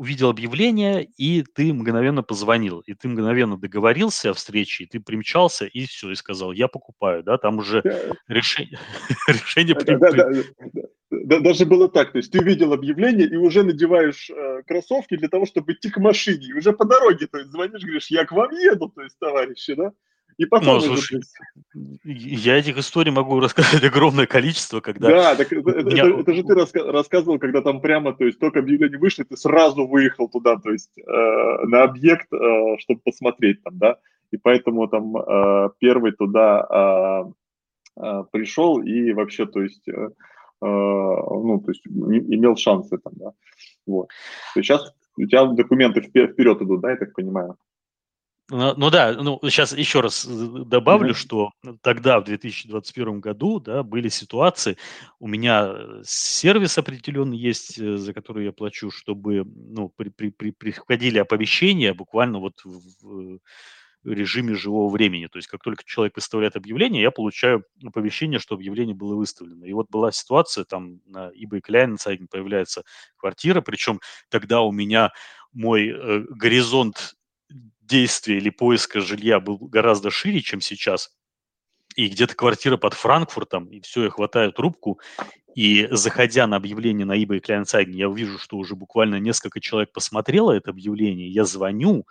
[0.00, 5.66] увидел объявление, и ты мгновенно позвонил, и ты мгновенно договорился о встрече, и ты примчался,
[5.66, 7.82] и все, и сказал, я покупаю, да, там уже
[8.26, 8.78] решение,
[9.28, 9.76] решение
[11.10, 15.46] даже было так, то есть ты увидел объявление и уже надеваешь э, кроссовки для того,
[15.46, 18.50] чтобы идти к машине, и уже по дороге, то есть звонишь, говоришь, я к вам
[18.52, 19.92] еду, то есть, товарищи, да,
[20.40, 21.20] и потом ну, слушай,
[22.02, 25.08] я этих историй могу рассказать огромное количество, когда...
[25.08, 26.06] Да, так это, меня...
[26.06, 29.36] это, это же ты раска- рассказывал, когда там прямо, то есть только объявление вышло, ты
[29.36, 31.02] сразу выехал туда, то есть э,
[31.66, 33.96] на объект, э, чтобы посмотреть там, да,
[34.30, 37.34] и поэтому там э, первый туда
[37.98, 40.08] э, э, пришел и вообще, то есть, э, э
[40.60, 43.32] ну, то есть имел шансы там, да,
[43.86, 44.08] вот.
[44.54, 47.56] То есть сейчас у тебя документы вперед идут, да, я так понимаю?
[48.50, 51.14] Ну, ну да, ну сейчас еще раз э, добавлю, mm-hmm.
[51.14, 51.50] что
[51.82, 54.76] тогда, в 2021 году, да, были ситуации,
[55.20, 60.30] у меня э, сервис определенный есть, э, за который я плачу, чтобы, ну, при, при,
[60.30, 63.38] при, приходили оповещения буквально вот в
[64.04, 65.26] режиме живого времени.
[65.26, 69.66] То есть как только человек выставляет объявление, я получаю оповещение, что объявление было выставлено.
[69.66, 72.84] И вот была ситуация, там на eBay Kleinanzeigen появляется
[73.16, 75.12] квартира, причем тогда у меня
[75.52, 77.16] мой э, горизонт
[77.80, 81.10] действия или поиска жилья был гораздо шире, чем сейчас.
[81.96, 85.00] И где-то квартира под Франкфуртом, и все, я хватаю трубку,
[85.56, 90.52] и заходя на объявление на eBay Kleinanzeigen, я увижу, что уже буквально несколько человек посмотрело
[90.52, 92.06] это объявление, я звоню,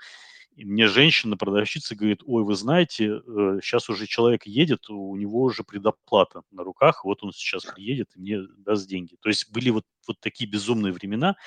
[0.59, 3.21] и мне женщина-продавщица говорит, ой, вы знаете,
[3.61, 8.09] сейчас э, уже человек едет, у него уже предоплата на руках, вот он сейчас приедет
[8.15, 9.15] и мне даст деньги.
[9.21, 11.37] То есть были вот, вот такие безумные времена,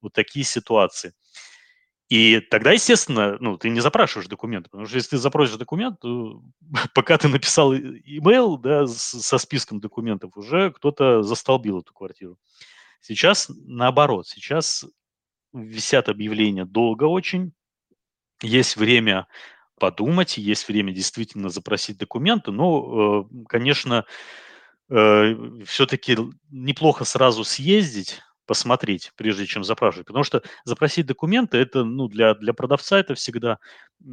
[0.00, 1.14] вот такие ситуации.
[2.08, 6.42] И тогда, естественно, ну, ты не запрашиваешь документы, потому что если ты запросишь документ, то
[6.94, 12.36] пока ты написал имейл да, со списком документов, уже кто-то застолбил эту квартиру.
[13.00, 14.84] Сейчас наоборот, сейчас
[15.52, 17.52] висят объявления долго очень,
[18.42, 19.26] есть время
[19.78, 24.04] подумать, есть время действительно запросить документы, но, э, конечно,
[24.90, 25.34] э,
[25.66, 26.16] все-таки
[26.50, 30.06] неплохо сразу съездить, посмотреть, прежде чем запрашивать.
[30.06, 33.58] Потому что запросить документы, это, ну, для, для продавца это всегда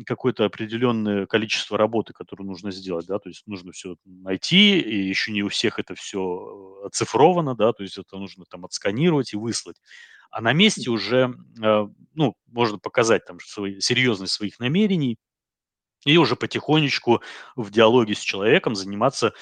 [0.06, 5.32] какое-то определенное количество работы, которую нужно сделать, да, то есть нужно все найти, и еще
[5.32, 9.38] не у всех это все э, оцифровано, да, то есть это нужно там отсканировать и
[9.38, 9.78] выслать.
[10.34, 15.18] А на месте уже, э, ну, можно показать там свои, серьезность своих намерений,
[16.06, 17.22] и уже потихонечку
[17.56, 19.34] в диалоге с человеком заниматься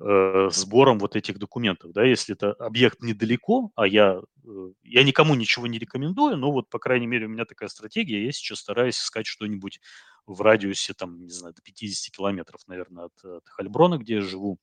[0.00, 4.48] э, сбором вот этих документов, да, если это объект недалеко, а я, э,
[4.82, 8.32] я никому ничего не рекомендую, но вот, по крайней мере, у меня такая стратегия, я
[8.32, 9.78] сейчас стараюсь искать что-нибудь
[10.26, 14.58] в радиусе, там, не знаю, до 50 километров, наверное, от, от Хальброна, где я живу.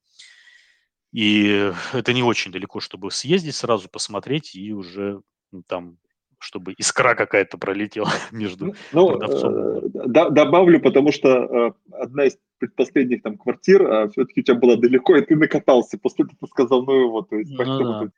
[1.13, 5.21] И это не очень далеко, чтобы съездить сразу, посмотреть и уже
[5.67, 5.97] там
[6.39, 9.53] чтобы искра какая-то пролетела между ну, продавцом.
[9.53, 14.55] Э, да, добавлю, потому что э, одна из предпоследних там квартир, а все-таки у тебя
[14.55, 15.97] было далеко, и ты накатался.
[15.97, 18.11] После этого ты сказал, ну его, то есть, ну, да.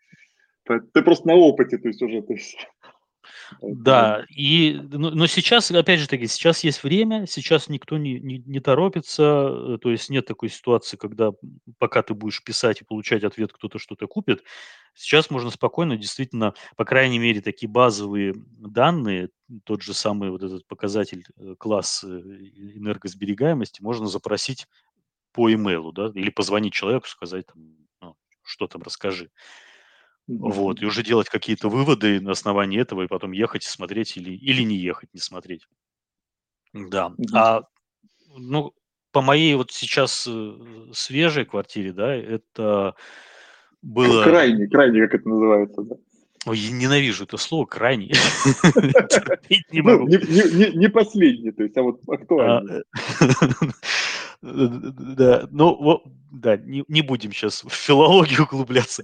[0.65, 2.57] ты, ты просто на опыте, то есть уже, то есть.
[3.61, 8.39] Да, и, но, но сейчас, опять же таки, сейчас есть время, сейчас никто не, не,
[8.39, 11.31] не торопится, то есть нет такой ситуации, когда
[11.77, 14.43] пока ты будешь писать и получать ответ, кто-то что-то купит.
[14.93, 19.29] Сейчас можно спокойно, действительно, по крайней мере, такие базовые данные,
[19.63, 24.67] тот же самый вот этот показатель э, класс э, энергосберегаемости, можно запросить
[25.33, 29.29] по имейлу, да, или позвонить человеку, сказать, там, ну, что там, расскажи.
[30.39, 34.61] Вот, и уже делать какие-то выводы на основании этого, и потом ехать смотреть или, или
[34.61, 35.67] не ехать, не смотреть.
[36.73, 37.13] Да.
[37.33, 37.63] А,
[38.37, 38.73] ну,
[39.11, 40.53] по моей вот сейчас э,
[40.93, 42.95] свежей квартире, да, это
[43.81, 44.23] было...
[44.23, 45.95] Крайний, крайний, как это называется, да.
[46.47, 48.13] Ой, я ненавижу это слово крайний.
[49.71, 50.07] не ну.
[50.07, 52.83] Не последний, то есть, а вот актуальный.
[54.43, 59.04] А, да, ну, да, не, не будем сейчас в филологию углубляться.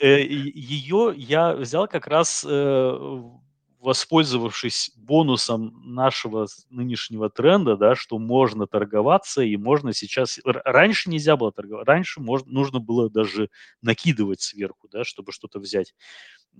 [0.00, 3.22] Э, Ее я взял как раз, э,
[3.80, 10.38] воспользовавшись бонусом нашего нынешнего тренда, да, что можно торговаться и можно сейчас...
[10.44, 13.48] Раньше нельзя было торговать, раньше можно, нужно было даже
[13.82, 15.94] накидывать сверху, да, чтобы что-то взять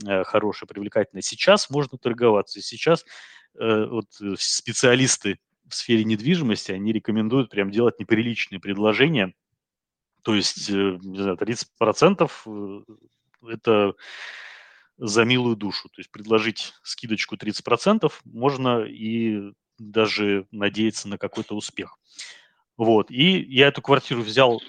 [0.06, 1.22] э, хорошее, привлекательное.
[1.22, 2.60] Сейчас можно торговаться.
[2.60, 3.04] Сейчас
[3.52, 4.06] вот
[4.38, 5.36] специалисты
[5.70, 9.32] в сфере недвижимости, они рекомендуют прям делать неприличные предложения.
[10.22, 12.80] То есть, э, не знаю, 30% э,
[13.48, 13.94] это
[14.98, 15.88] за милую душу.
[15.88, 21.96] То есть предложить скидочку 30% можно и даже надеяться на какой-то успех.
[22.76, 23.10] Вот.
[23.10, 24.62] И я эту квартиру взял,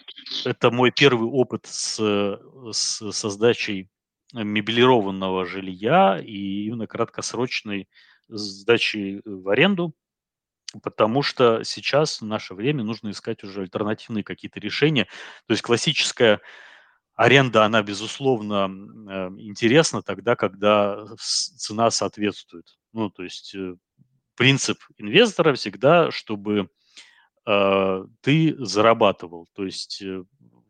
[0.46, 2.40] это мой первый опыт с,
[2.72, 3.90] с, со сдачей
[4.34, 7.90] мебелированного жилья и именно краткосрочной
[8.30, 9.94] сдачи в аренду
[10.82, 15.06] потому что сейчас в наше время нужно искать уже альтернативные какие-то решения.
[15.48, 16.40] То есть классическая
[17.16, 22.78] аренда, она, безусловно, э, интересна тогда, когда цена соответствует.
[22.94, 23.76] Ну, то есть э,
[24.36, 26.70] принцип инвестора всегда, чтобы
[27.46, 29.48] э, ты зарабатывал.
[29.54, 30.04] То есть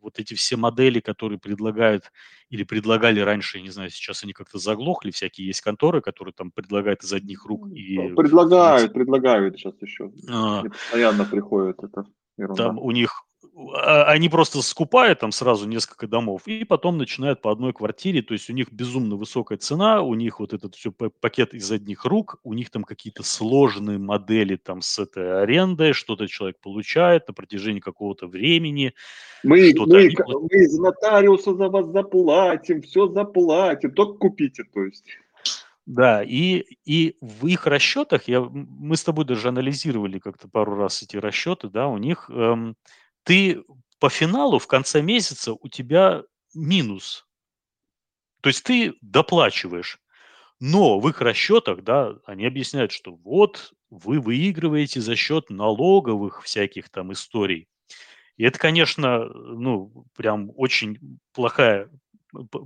[0.02, 2.12] вот эти все модели, которые предлагают
[2.50, 6.52] или предлагали раньше, я не знаю, сейчас они как-то заглохли, всякие есть конторы, которые там
[6.52, 7.70] предлагают из одних рук.
[7.70, 7.98] И...
[8.16, 10.12] Предлагают, предлагают сейчас еще.
[10.30, 10.64] А.
[10.64, 12.06] Постоянно приходят это.
[12.38, 12.66] Ерунда.
[12.66, 17.74] Там у них они просто скупают там сразу несколько домов и потом начинают по одной
[17.74, 21.70] квартире, то есть у них безумно высокая цена, у них вот этот все пакет из
[21.72, 27.28] одних рук, у них там какие-то сложные модели там с этой арендой, что-то человек получает
[27.28, 28.94] на протяжении какого-то времени.
[29.44, 30.16] Мы, мы, они...
[30.18, 35.06] мы из нотариуса за вас заплатим, все заплатим, только купите, то есть.
[35.86, 41.02] Да, и, и в их расчетах, я, мы с тобой даже анализировали как-то пару раз
[41.02, 42.76] эти расчеты, да, у них эм,
[43.24, 43.64] ты
[44.00, 47.28] по финалу в конце месяца у тебя минус.
[48.42, 50.00] То есть ты доплачиваешь.
[50.60, 56.90] Но в их расчетах, да, они объясняют, что вот вы выигрываете за счет налоговых всяких
[56.90, 57.68] там историй.
[58.38, 61.90] И это, конечно, ну, прям очень плохая,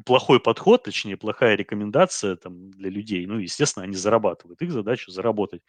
[0.06, 3.26] плохой подход, точнее, плохая рекомендация там, для людей.
[3.26, 4.62] Ну, естественно, они зарабатывают.
[4.62, 5.62] Их задача заработать.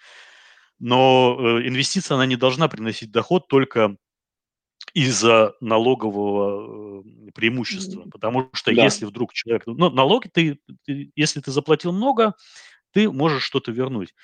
[0.79, 3.97] Но э, инвестиция, она не должна приносить доход только
[4.97, 8.07] из-за налогового э, преимущества.
[8.11, 8.85] Потому что да.
[8.85, 9.65] если вдруг человек...
[9.67, 11.13] Ну, налоги ты, ты...
[11.15, 12.33] Если ты заплатил много,
[12.93, 14.15] ты можешь что-то вернуть.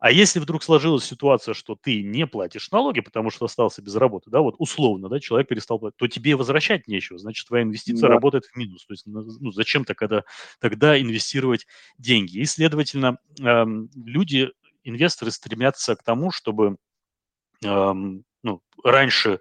[0.00, 4.30] А если вдруг сложилась ситуация, что ты не платишь налоги, потому что остался без работы,
[4.30, 8.14] да, вот условно, да, человек перестал платить, то тебе возвращать нечего, значит, твоя инвестиция да.
[8.14, 8.84] работает в минус.
[8.84, 10.24] То есть, ну, зачем тогда,
[10.60, 12.36] тогда инвестировать деньги?
[12.36, 14.50] И, следовательно, эм, люди,
[14.84, 16.76] инвесторы стремятся к тому, чтобы
[17.64, 19.40] эм, ну, раньше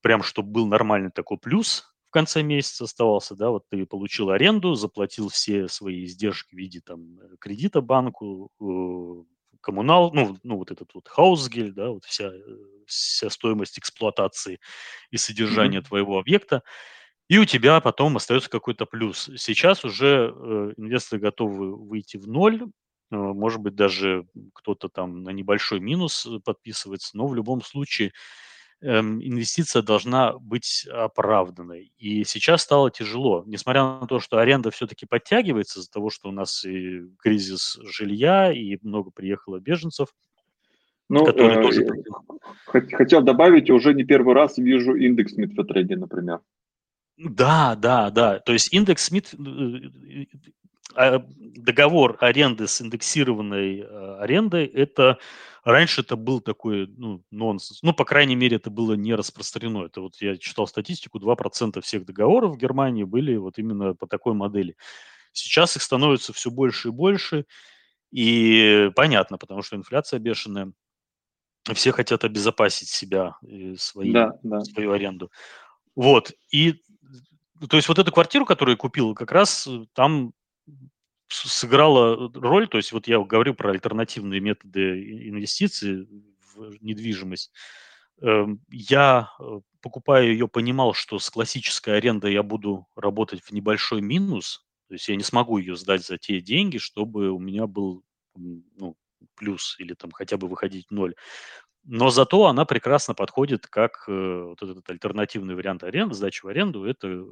[0.00, 4.74] прям, чтобы был нормальный такой плюс в конце месяца оставался, да, вот ты получил аренду,
[4.74, 9.24] заплатил все свои издержки в виде там э, кредита банку, э,
[9.60, 12.40] коммунал, ну, ну вот этот вот хаусгель, да, вот вся, э,
[12.86, 14.58] вся стоимость эксплуатации
[15.10, 15.88] и содержания mm-hmm.
[15.88, 16.62] твоего объекта,
[17.28, 19.28] и у тебя потом остается какой-то плюс.
[19.36, 22.66] Сейчас уже э, инвесторы готовы выйти в ноль, э,
[23.10, 28.12] может быть, даже кто-то там на небольшой минус подписывается, но в любом случае
[28.80, 31.92] инвестиция должна быть оправданной.
[31.98, 36.32] И сейчас стало тяжело, несмотря на то, что аренда все-таки подтягивается из-за того, что у
[36.32, 40.08] нас и кризис жилья, и много приехало беженцев,
[41.08, 41.86] ну, которые э, тоже...
[42.66, 46.40] Хотел добавить, уже не первый раз вижу индекс Митфотрейди, например.
[47.16, 48.38] Да, да, да.
[48.40, 50.26] То есть индекс Смит, э,
[50.94, 53.82] договор аренды с индексированной
[54.18, 55.18] арендой, это
[55.68, 57.82] Раньше это был такой, ну, нонсенс.
[57.82, 59.84] Ну, по крайней мере, это было не распространено.
[59.84, 64.32] Это вот я читал статистику, 2% всех договоров в Германии были вот именно по такой
[64.32, 64.76] модели.
[65.32, 67.44] Сейчас их становится все больше и больше.
[68.10, 70.72] И понятно, потому что инфляция бешеная.
[71.74, 74.62] Все хотят обезопасить себя и свои, да, да.
[74.62, 75.30] свою аренду.
[75.94, 76.32] Вот.
[76.50, 76.82] И
[77.68, 80.32] то есть вот эту квартиру, которую я купил, как раз там
[81.28, 86.08] сыграла роль, то есть вот я говорю про альтернативные методы инвестиций
[86.54, 87.52] в недвижимость.
[88.20, 94.00] Эм, я, э, покупая ее, понимал, что с классической арендой я буду работать в небольшой
[94.00, 98.02] минус, то есть я не смогу ее сдать за те деньги, чтобы у меня был
[98.34, 98.96] ну,
[99.34, 101.14] плюс или там хотя бы выходить ноль.
[101.84, 106.84] Но зато она прекрасно подходит как э, вот этот альтернативный вариант аренды, сдачи в аренду,
[106.84, 107.24] это э,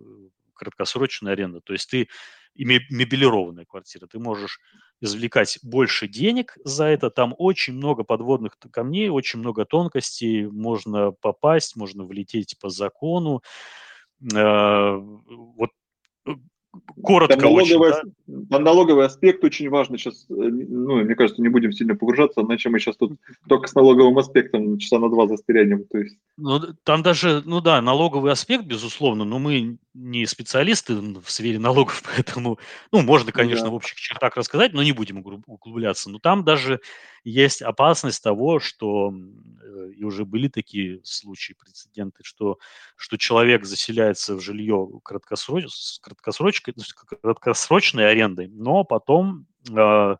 [0.56, 1.60] краткосрочная аренда.
[1.60, 2.08] То есть ты
[2.56, 4.06] и мебелированная квартира.
[4.06, 4.60] Ты можешь
[5.00, 7.10] извлекать больше денег за это.
[7.10, 10.46] Там очень много подводных камней, очень много тонкостей.
[10.46, 13.42] Можно попасть, можно влететь по закону.
[14.34, 15.70] Э, вот
[16.26, 16.30] э,
[17.02, 18.58] коротко там налоговый, очень, да?
[18.58, 22.78] налоговый аспект очень важный сейчас, э, ну, мне кажется, не будем сильно погружаться, иначе мы
[22.78, 26.16] сейчас тут только с налоговым аспектом часа на два застрянем, то есть.
[26.38, 32.02] Ну, там даже, ну да, налоговый аспект, безусловно, но мы не специалисты в сфере налогов,
[32.14, 32.58] поэтому,
[32.92, 33.70] ну, можно, конечно, да.
[33.70, 36.10] в общих чертах рассказать, но не будем углубляться.
[36.10, 36.80] Но там даже
[37.24, 42.58] есть опасность того, что э, и уже были такие случаи, прецеденты, что,
[42.96, 46.74] что человек заселяется в жилье краткосроч, с краткосрочкой,
[47.22, 50.16] краткосрочной арендой, но потом э,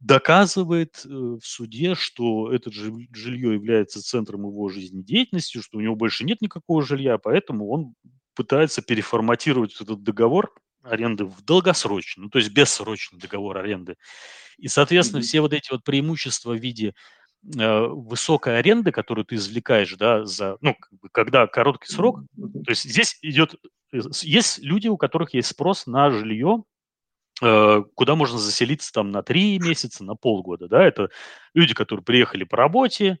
[0.00, 6.40] доказывает в суде, что это жилье является центром его жизнедеятельности, что у него больше нет
[6.40, 7.94] никакого жилья, поэтому он
[8.38, 13.96] пытается переформатировать этот договор аренды в долгосрочный, ну, то есть бессрочный договор аренды.
[14.58, 15.24] И, соответственно, mm-hmm.
[15.24, 16.94] все вот эти вот преимущества в виде
[17.58, 20.76] э, высокой аренды, которую ты извлекаешь, да, за, ну,
[21.10, 23.56] когда короткий срок, то есть здесь идет,
[23.92, 26.62] э, есть люди, у которых есть спрос на жилье,
[27.42, 31.10] э, куда можно заселиться там на три месяца, на полгода, да, это
[31.54, 33.18] люди, которые приехали по работе,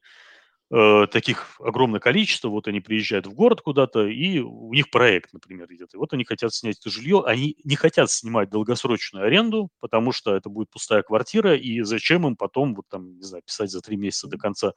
[0.70, 5.66] э, таких огромное количество, вот они приезжают в город куда-то, и у них проект, например,
[5.72, 5.94] идет.
[5.94, 10.34] И вот они хотят снять это жилье, они не хотят снимать долгосрочную аренду, потому что
[10.34, 13.96] это будет пустая квартира, и зачем им потом, вот там, не знаю, писать за три
[13.96, 14.72] месяца до конца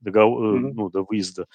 [0.00, 0.72] договора, mm-hmm.
[0.74, 1.48] ну, до выезда Э,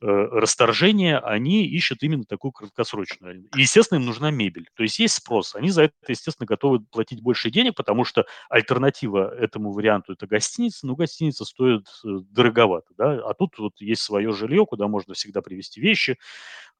[0.00, 3.44] расторжения, они ищут именно такую краткосрочную.
[3.56, 4.68] И, естественно, им нужна мебель.
[4.74, 5.54] То есть есть спрос.
[5.56, 10.86] Они за это, естественно, готовы платить больше денег, потому что альтернатива этому варианту– это гостиница,
[10.86, 12.92] но гостиница стоит э, дороговато.
[12.96, 13.20] Да?
[13.28, 16.18] А тут вот есть свое жилье, куда можно всегда привезти вещи,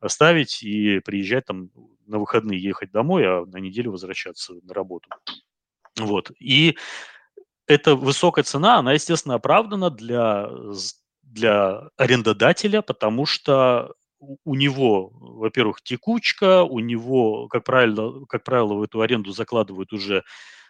[0.00, 1.70] оставить и приезжать там
[2.06, 5.08] на выходные, ехать домой, а на неделю возвращаться на работу.
[5.98, 6.30] Вот.
[6.38, 6.76] И
[7.66, 10.48] эта высокая цена, она, естественно, оправдана для
[11.32, 13.94] для арендодателя, потому что
[14.44, 20.24] у него, во-первых, текучка, у него, как правило, как правило, в эту аренду закладывают уже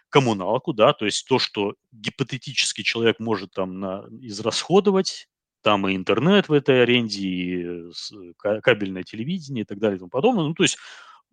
[0.09, 5.27] коммуналку, да, то есть то, что гипотетически человек может там на, израсходовать,
[5.61, 7.91] там и интернет в этой аренде, и
[8.37, 10.77] кабельное телевидение и так далее и тому подобное, ну, то есть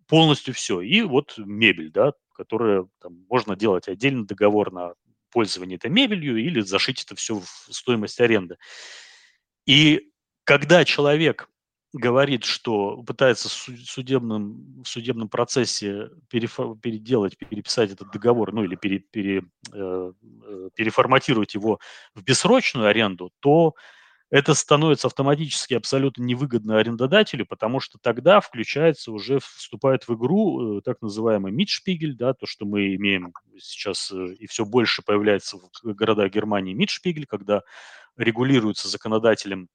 [0.07, 0.81] полностью все.
[0.81, 4.93] И вот мебель, да, которая там, можно делать отдельный договор на
[5.31, 8.57] пользование этой мебелью или зашить это все в стоимость аренды.
[9.67, 10.09] И
[10.45, 11.49] когда человек
[11.93, 18.75] говорит, что пытается в судебном, в судебном процессе перефор, переделать, переписать этот договор, ну или
[18.75, 19.43] пере, пере,
[19.73, 20.11] э,
[20.43, 21.79] э, переформатировать его
[22.15, 23.75] в бессрочную аренду, то
[24.29, 30.81] это становится автоматически абсолютно невыгодно арендодателю, потому что тогда включается уже, вступает в игру э,
[30.81, 35.93] так называемый Митшпигель, да, то, что мы имеем сейчас э, и все больше появляется в
[35.93, 37.63] городах Германии Митшпигель, когда
[38.17, 39.69] регулируется законодателем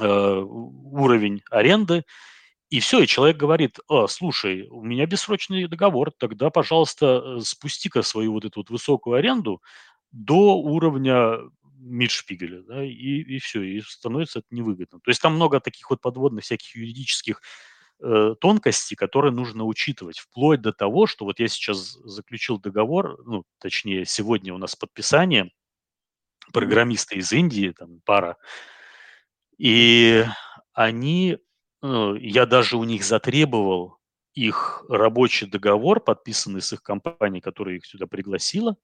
[0.00, 2.04] э, уровень аренды,
[2.70, 8.02] и все, и человек говорит, а, слушай, у меня бессрочный договор, тогда, пожалуйста, э, спусти-ка
[8.02, 9.62] свою вот эту вот высокую аренду
[10.10, 11.38] до уровня
[11.78, 15.00] Мидшпигеля, да, и, и все, и становится это невыгодно.
[15.00, 17.40] То есть там много таких вот подводных всяких юридических
[18.00, 23.44] э, тонкостей, которые нужно учитывать, вплоть до того, что вот я сейчас заключил договор, ну,
[23.58, 25.50] точнее, сегодня у нас подписание,
[26.52, 28.36] программисты из Индии, там пара,
[29.58, 30.24] и
[30.72, 31.38] они,
[31.82, 33.98] ну, я даже у них затребовал
[34.34, 38.76] их рабочий договор, подписанный с их компанией, которая их сюда пригласила,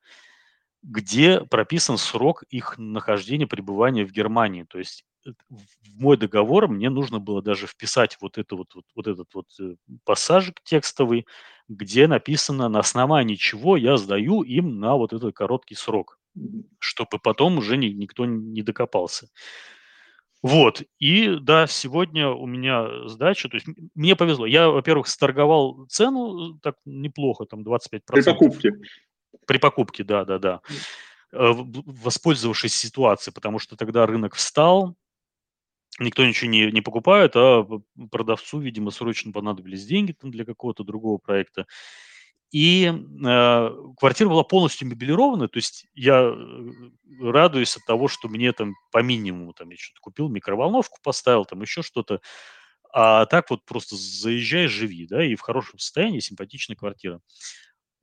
[0.85, 4.65] где прописан срок их нахождения, пребывания в Германии.
[4.65, 8.85] То есть э, в мой договор мне нужно было даже вписать вот, это вот, вот,
[8.95, 11.27] вот этот вот э, пассажик текстовый,
[11.69, 16.19] где написано, на основании чего я сдаю им на вот этот короткий срок,
[16.79, 19.29] чтобы потом уже ни, никто не докопался.
[20.43, 24.45] Вот, и да, сегодня у меня сдача, то есть мне повезло.
[24.45, 28.03] Я, во-первых, сторговал цену так неплохо, там 25%.
[28.09, 28.73] При покупке.
[29.47, 30.61] При покупке, да, да, да.
[31.33, 34.97] Воспользовавшись ситуацией, потому что тогда рынок встал,
[35.99, 37.67] никто ничего не, не покупает, а
[38.11, 41.67] продавцу, видимо, срочно понадобились деньги там, для какого-то другого проекта.
[42.51, 46.71] И э, квартира была полностью мебелирована, то есть я э,
[47.21, 51.63] радуюсь от того, что мне там по минимуму, там я что-то купил, микроволновку поставил, там
[51.63, 52.21] еще что-то,
[52.93, 57.21] а так вот просто заезжай, живи, да, и в хорошем состоянии, симпатичная квартира.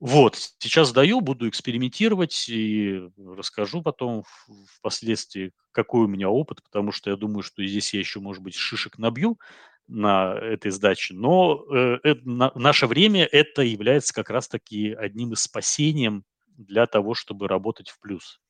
[0.02, 4.24] Вот, сейчас сдаю, буду экспериментировать и расскажу потом
[4.66, 8.56] впоследствии, какой у меня опыт, потому что я думаю, что здесь я еще, может быть,
[8.56, 9.38] шишек набью
[9.86, 15.42] на этой сдаче, но э, это, на, наше время это является как раз-таки одним из
[15.42, 18.40] спасением для того, чтобы работать в плюс.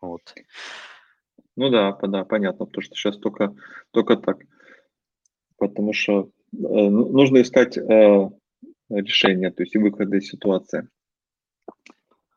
[0.00, 0.34] Вот.
[1.54, 3.54] Ну да, да, понятно, потому что сейчас только,
[3.92, 4.38] только так.
[5.58, 6.26] Потому что э,
[6.58, 8.30] ну, нужно искать э,
[8.90, 10.88] решения, то есть и выхода из ситуации.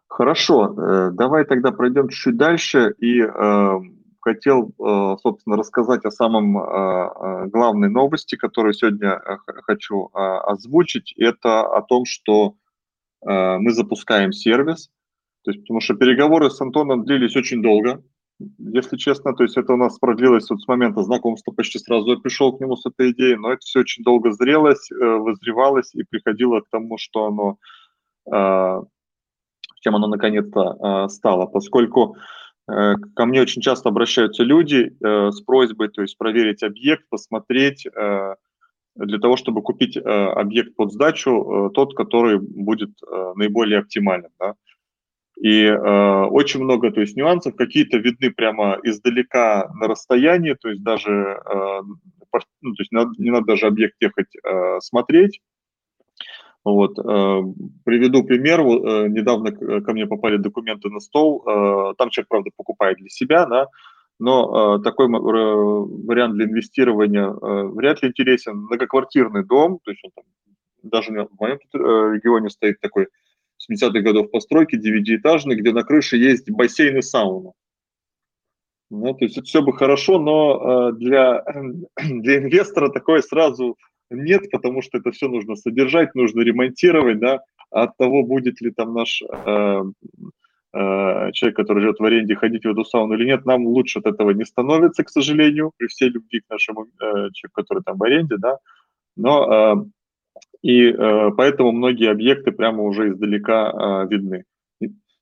[0.07, 3.79] Хорошо, э, давай тогда пройдем чуть-чуть дальше и э,
[4.19, 6.53] хотел, э, собственно, рассказать о самом
[7.49, 9.21] главной новости, которую сегодня
[9.65, 11.13] хочу озвучить.
[11.17, 12.55] Это о том, что
[13.21, 14.89] мы запускаем сервис,
[15.43, 18.03] то есть, потому что переговоры с Антоном длились очень долго,
[18.57, 22.17] если честно, то есть это у нас продлилось вот с момента знакомства, почти сразу я
[22.17, 26.03] пришел к нему с этой идеей, но это все очень долго зрелось, э, возревалось и
[26.03, 27.57] приходило к тому, что оно,
[28.31, 28.81] э,
[29.81, 32.15] чем оно наконец-то э, стало, поскольку
[32.67, 37.87] ко мне очень часто обращаются люди с просьбой, то есть проверить объект, посмотреть,
[38.93, 42.91] для того, чтобы купить объект под сдачу, тот, который будет
[43.33, 44.29] наиболее оптимальным.
[44.39, 44.53] Да?
[45.41, 50.83] И э, очень много то есть, нюансов, какие-то видны прямо издалека на расстоянии, то есть
[50.83, 51.81] даже э,
[52.61, 55.41] ну, то есть не надо даже объект ехать э, смотреть.
[56.63, 57.41] Вот, э,
[57.85, 58.59] приведу пример.
[58.59, 61.43] Э, недавно ко мне попали документы на стол.
[61.47, 63.67] Э, там человек, правда, покупает для себя, да,
[64.19, 68.57] но такой вариант для инвестирования вряд ли интересен.
[68.57, 70.25] Многоквартирный дом, то есть он там,
[70.83, 73.07] даже в моем регионе стоит такой
[73.69, 77.51] 70-х годов постройки, девятиэтажный, где на крыше есть бассейн и сауна.
[78.91, 81.43] Ну, то есть это все бы хорошо, но э, для,
[81.95, 83.77] для инвестора такое сразу
[84.09, 87.41] нет, потому что это все нужно содержать, нужно ремонтировать, да,
[87.71, 89.81] а от того, будет ли там наш э,
[90.73, 94.07] э, человек, который живет в аренде, ходить в эту сауну или нет, нам лучше от
[94.07, 98.03] этого не становится, к сожалению, при всей любви к нашему э, человеку, который там в
[98.03, 98.57] аренде, да,
[99.15, 99.89] но э,
[100.61, 104.43] и э, поэтому многие объекты прямо уже издалека э, видны.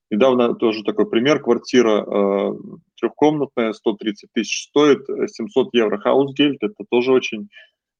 [0.09, 2.53] Недавно тоже такой пример, квартира э,
[2.99, 7.49] трехкомнатная, 130 тысяч стоит, 700 евро хаусгельд, это тоже очень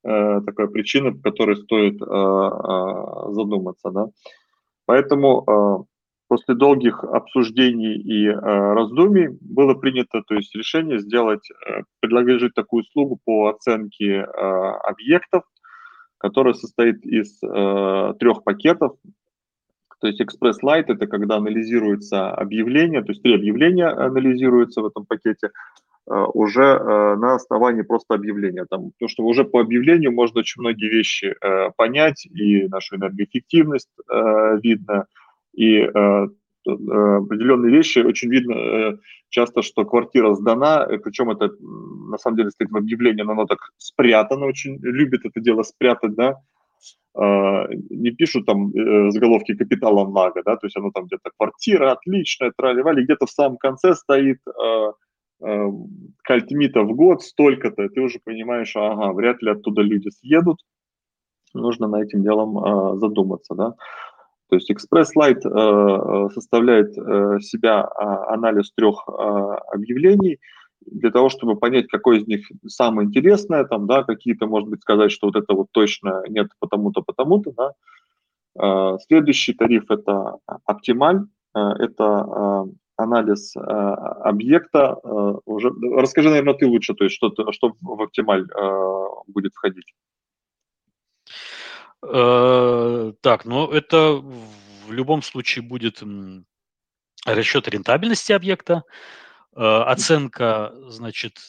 [0.04, 3.92] э, такая причина, по которой стоит э, э, задуматься.
[3.92, 4.08] Да?
[4.86, 5.84] Поэтому э,
[6.30, 12.84] после долгих обсуждений и э, раздумий было принято то есть, решение сделать, э, предложить такую
[12.84, 15.44] услугу по оценке э, объектов,
[16.18, 18.96] которая состоит из э, трех пакетов.
[20.00, 25.06] То есть Express Light– это когда анализируется объявление, то есть три объявления анализируются в этом
[25.06, 25.50] пакете
[26.10, 28.66] э, уже э, на основании просто объявления.
[28.70, 33.90] Там, потому что уже по объявлению можно очень многие вещи э, понять, и нашу энергоэффективность
[34.10, 35.06] э, видно,
[35.54, 36.28] и Э,
[36.74, 38.00] определенные вещи.
[38.00, 38.98] Очень видно э,
[39.30, 43.46] часто, что квартира сдана, э, причем это на самом деле стоит в объявлении, но оно
[43.46, 46.36] так спрятано, очень любит это дело спрятать, да.
[47.16, 48.72] Не пишут там
[49.12, 53.58] заголовки капитала Нага, да, то есть оно там где-то квартира отличная, трали где-то в самом
[53.58, 54.38] конце стоит
[56.24, 60.60] кальтмита в год столько-то, ты уже понимаешь, ага, вряд ли оттуда люди съедут,
[61.56, 63.74] нужно на этим делом задуматься, да.
[64.50, 70.40] То есть Lite э, э, составляет э, себя а, анализ трех объявлений
[70.86, 75.12] для того, чтобы понять, какое из них самое интересное, там, да, какие-то, может быть, сказать,
[75.12, 78.98] что вот это вот точно нет потому-то, потому-то, да.
[79.08, 82.68] Следующий тариф– это оптималь, это
[82.98, 85.72] анализ э, объекта э, уже...
[85.96, 89.94] Расскажи, наверное, ты лучше, то есть что, что в оптималь э, будет входить.
[92.04, 96.04] Э, так, ну это в любом случае будет
[97.26, 98.84] расчет рентабельности объекта,
[99.56, 101.40] э, оценка, значит,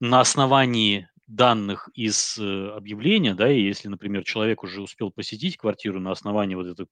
[0.00, 6.00] на основании данных из э, объявления, да, и если, например, человек уже успел посетить квартиру
[6.00, 6.86] на основании вот этой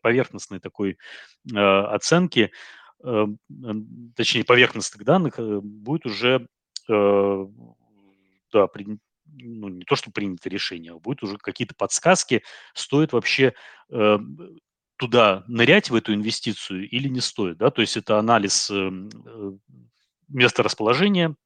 [0.00, 0.98] поверхностной такой
[1.54, 2.50] оценки,
[4.16, 6.48] точнее поверхностных данных, будет уже
[6.88, 8.66] да,
[9.36, 12.42] ну, не то, что принято решение, а будет уже какие-то подсказки,
[12.74, 13.54] стоит вообще
[13.90, 14.18] э,
[14.96, 17.58] туда нырять, в эту инвестицию, или не стоит.
[17.58, 17.70] Да?
[17.70, 18.90] То есть это анализ э,
[19.26, 19.52] э
[20.28, 21.36] места расположения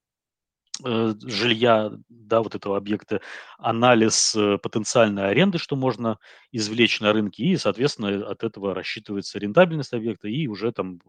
[0.84, 3.20] э, жилья, да, вот этого объекта,
[3.58, 6.18] анализ э, потенциальной аренды, что можно
[6.52, 11.00] извлечь на рынке, и, соответственно, от этого рассчитывается рентабельность объекта, и уже там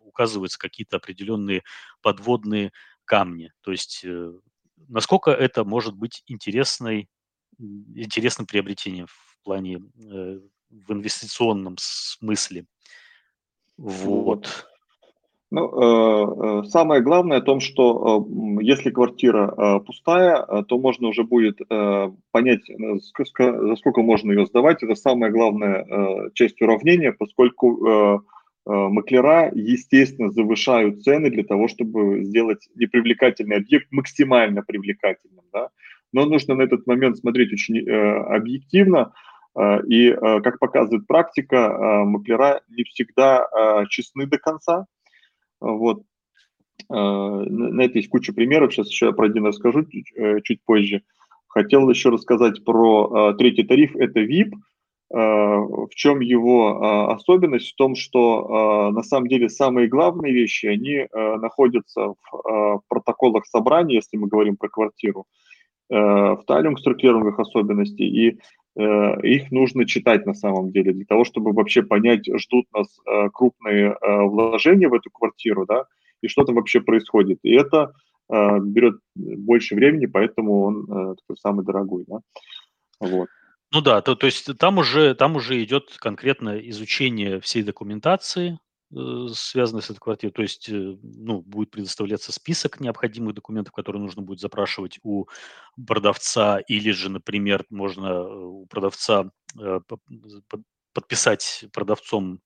[0.00, 1.64] указываются какие-то определенные
[2.02, 2.72] подводные
[3.04, 3.52] камни.
[3.62, 4.32] То есть э,
[4.88, 7.08] насколько это может быть интересной,
[7.58, 12.66] интересным приобретением в плане э, в инвестиционном смысле.
[13.76, 14.68] Вот.
[15.50, 21.24] Ну, э, э, самое главное о том, что э, если квартира пустая, то можно уже
[21.24, 21.58] будет
[22.30, 24.82] понять, за сколько можно ее сдавать.
[24.82, 28.22] Это самая главная часть уравнения, поскольку
[28.68, 35.44] маклера, естественно, завышают цены для того, чтобы сделать непривлекательный объект максимально привлекательным.
[35.52, 35.70] Да?
[36.12, 39.14] Но нужно на этот момент смотреть очень э, объективно.
[39.56, 44.86] Э, и, э, как показывает практика, э, маклера не всегда э, честны до конца.
[45.60, 46.02] Вот.
[46.90, 48.74] Э, на это есть куча примеров.
[48.74, 51.02] Сейчас еще про один расскажу чуть, э, чуть позже.
[51.46, 53.96] Хотел еще рассказать про э, третий тариф.
[53.96, 54.77] Это VIP– Э,
[55.10, 57.72] в чем его э, особенность?
[57.72, 63.96] В том, что э, на самом деле самые главные вещи, они находятся в протоколах собрания,
[63.96, 65.24] если мы говорим про квартиру,
[65.88, 68.38] в тайлинг-структурированных особенностей, и
[68.76, 73.00] их нужно читать на самом деле для того, чтобы вообще понять, ждут нас
[73.32, 75.86] крупные вложения в эту квартиру, да,
[76.20, 77.38] и что там вообще происходит.
[77.42, 77.94] И это
[78.30, 80.86] берет больше времени, поэтому он
[81.16, 82.20] такой самый дорогой, да.
[83.00, 83.28] Вот.
[83.72, 88.58] Ну да, то, то есть там уже, там уже идет конкретно изучение всей документации,
[88.94, 90.32] э, связанной с этой квартирой.
[90.32, 95.26] То есть, э, ну, будет предоставляться список необходимых документов, которые нужно будет запрашивать у
[95.86, 99.30] продавца, или же, например, можно э, у продавца
[100.94, 102.40] подписать продавцом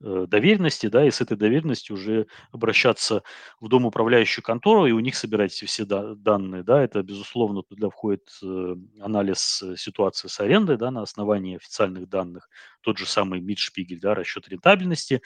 [0.00, 3.22] доверенности, да, и с этой доверенностью уже обращаться
[3.60, 8.28] в дом управляющую контору и у них собирать все данные, да, это, безусловно, туда входит
[8.42, 12.48] э, анализ э, ситуации с арендой, да, на основании официальных данных,
[12.82, 15.22] тот же самый Мидшпигель, да, расчет рентабельности,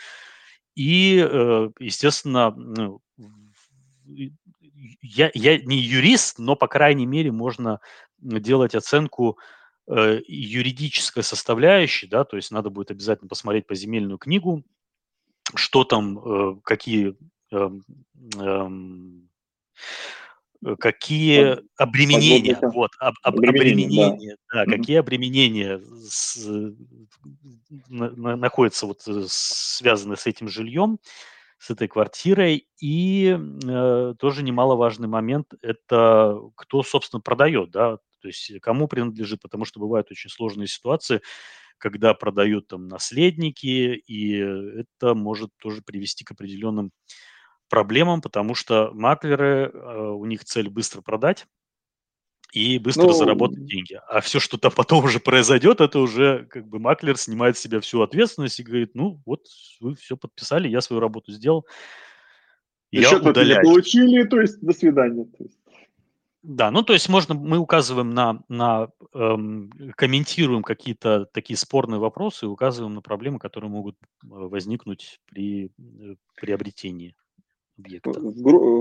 [0.77, 1.17] и,
[1.81, 3.01] естественно, ну,
[5.03, 7.81] я, я не юрист, но, по крайней мере, можно
[8.19, 14.63] делать оценку э, юридической составляющей, да, то есть надо будет обязательно посмотреть по земельную книгу,
[15.55, 17.17] что там, э, какие
[17.51, 17.83] эм,
[18.37, 19.29] эм,
[20.65, 24.77] э, какие обременения, вот, об, об, обременения, обременения да, да mm-hmm.
[24.77, 26.47] какие обременения с,
[27.89, 30.99] на, на, находятся вот э, связаны с этим жильем,
[31.59, 32.67] с этой квартирой.
[32.81, 39.65] И э, тоже немаловажный момент– это кто, собственно, продает, да, то есть кому принадлежит, потому
[39.65, 41.21] что бывают очень сложные ситуации,
[41.79, 46.93] когда продают там наследники, и это может тоже привести к определенным
[47.69, 51.47] проблемам, потому что маклеры, э, у них цель быстро продать
[52.53, 53.99] и быстро ну, заработать деньги.
[54.09, 57.81] А все, что там потом уже произойдет, это уже как бы маклер снимает с себя
[57.81, 59.47] всю ответственность и говорит, ну вот
[59.81, 61.67] вы все подписали, я свою работу сделал,
[62.91, 63.63] я удаляю.
[63.63, 65.25] получили, то есть до свидания.
[65.25, 65.60] То есть.
[66.43, 72.47] Да, ну то есть можно, мы указываем на, на эм, комментируем какие-то такие спорные вопросы
[72.47, 75.71] и указываем на проблемы, которые могут э, возникнуть при э,
[76.37, 77.15] приобретении
[77.79, 78.13] объекта.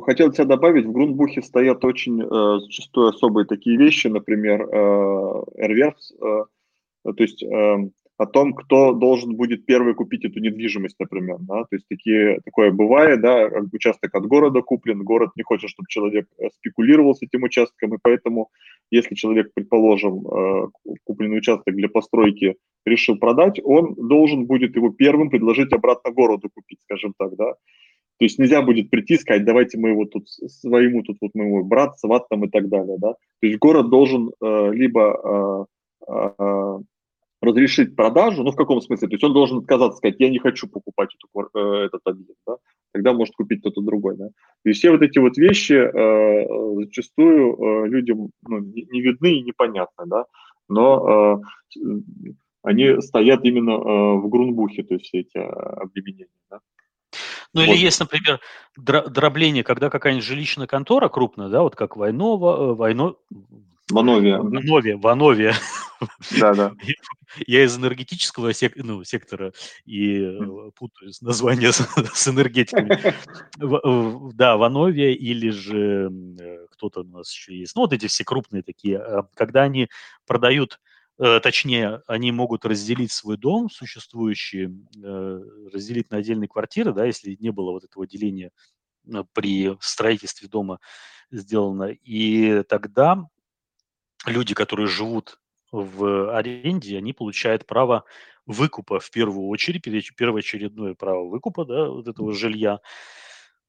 [0.06, 6.14] Хотел тебя добавить, в Грунтбухе стоят очень э, зачастую особые такие вещи, например, э, Эрверс,
[6.14, 6.44] э,
[7.04, 7.90] то есть э,
[8.20, 11.38] о том, кто должен будет первый купить эту недвижимость, например.
[11.40, 11.64] Да?
[11.64, 16.28] То есть такие, такое бывает, да, участок от города куплен, город не хочет, чтобы человек
[16.38, 18.50] э, спекулировал с этим участком, и поэтому,
[18.92, 20.68] если человек, предположим, э,
[21.06, 26.82] купленный участок для постройки решил продать, он должен будет его первым предложить обратно городу купить,
[26.82, 27.54] скажем так, да.
[28.18, 31.64] То есть нельзя будет прийти и сказать, давайте мы его тут своему, тут вот моему
[31.64, 33.14] брат, сват там и так далее, да.
[33.14, 35.68] То есть город должен э, либо
[36.06, 36.80] э, э,
[37.42, 39.08] разрешить продажу, ну в каком смысле?
[39.08, 42.56] То есть он должен отказаться, сказать, я не хочу покупать эту, э, этот объект, да,
[42.92, 44.30] тогда может купить кто-то другой, да.
[44.66, 50.06] И все вот эти вот вещи э, зачастую э, людям ну, не видны и непонятны,
[50.08, 50.26] да,
[50.68, 51.42] но
[51.76, 51.82] э,
[52.64, 56.60] они стоят именно э, в грунбухе, то есть все эти объединения, да.
[57.54, 57.70] Ну вот.
[57.70, 58.40] или есть, например,
[58.78, 63.18] дробление, когда какая-нибудь жилищная контора крупная, да, вот как Войнова, Войно...
[63.90, 64.40] Вановия.
[64.40, 65.56] Вановия, Вановия.
[66.40, 66.74] Да, да.
[67.48, 68.74] Я из энергетического сек...
[68.76, 69.52] ну, сектора
[69.86, 70.72] и mm.
[70.72, 73.16] путаю название с, с энергетиками.
[74.34, 76.10] Да, Вановия или же
[76.40, 77.76] э, кто-то у нас еще есть.
[77.76, 78.98] Ну, вот эти все крупные такие.
[79.00, 79.90] А, когда они
[80.26, 80.80] продают
[81.20, 84.70] Э, точнее, они могут разделить свой дом существующий,
[85.04, 85.42] э,
[85.74, 88.52] разделить на отдельные квартиры, да, если не было вот этого деления
[89.06, 90.80] э, при строительстве дома
[91.30, 91.92] сделано.
[91.92, 93.26] И тогда
[94.26, 95.40] люди, которые живут
[95.72, 98.06] в аренде, они получают право
[98.46, 99.84] выкупа в первую очередь,
[100.16, 102.80] первоочередное право выкупа да, вот этого жилья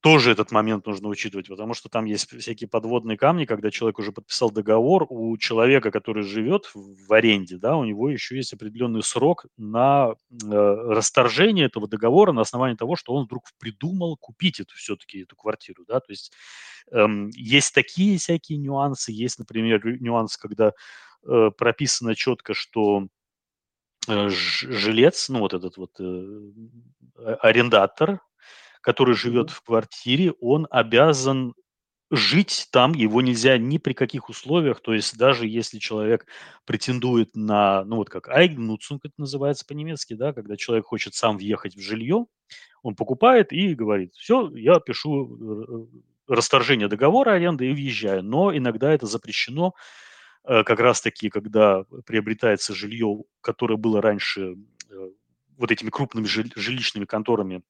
[0.01, 4.13] тоже этот момент нужно учитывать, потому что там есть всякие подводные камни, когда человек уже
[4.13, 9.47] подписал договор, у человека, который живет в аренде, да, у него еще есть определенный срок
[9.59, 15.23] на э, расторжение этого договора на основании того, что он вдруг придумал купить эту все-таки
[15.23, 16.33] эту квартиру, да, то есть
[16.93, 20.73] эм, есть такие всякие нюансы, есть, например, нюанс, когда
[21.27, 23.07] э, прописано четко, что
[24.09, 26.53] э, жилец, ну вот этот вот э,
[27.43, 28.21] арендатор,
[28.81, 31.55] который живет в квартире, он обязан
[32.11, 36.27] жить там, его нельзя ни при каких условиях, то есть даже если человек
[36.65, 41.77] претендует на, ну вот как Eigennutzung это называется по-немецки, да, когда человек хочет сам въехать
[41.77, 42.27] в жилье,
[42.83, 45.89] он покупает и говорит, все, я пишу
[46.29, 49.75] э, расторжение договора аренды и въезжаю, но иногда это запрещено,
[50.45, 54.57] э, как раз таки, когда приобретается жилье, которое было раньше
[54.89, 55.11] э,
[55.57, 57.63] вот этими крупными жилищными конторами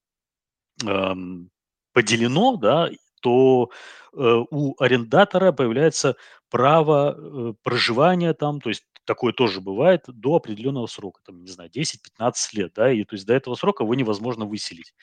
[1.93, 3.71] поделено, да, то
[4.13, 6.17] э, у арендатора появляется
[6.49, 11.71] право э, проживания там, то есть такое тоже бывает до определенного срока, там, не знаю,
[11.71, 14.95] 10-15 лет, да, и то есть до этого срока его невозможно выселить.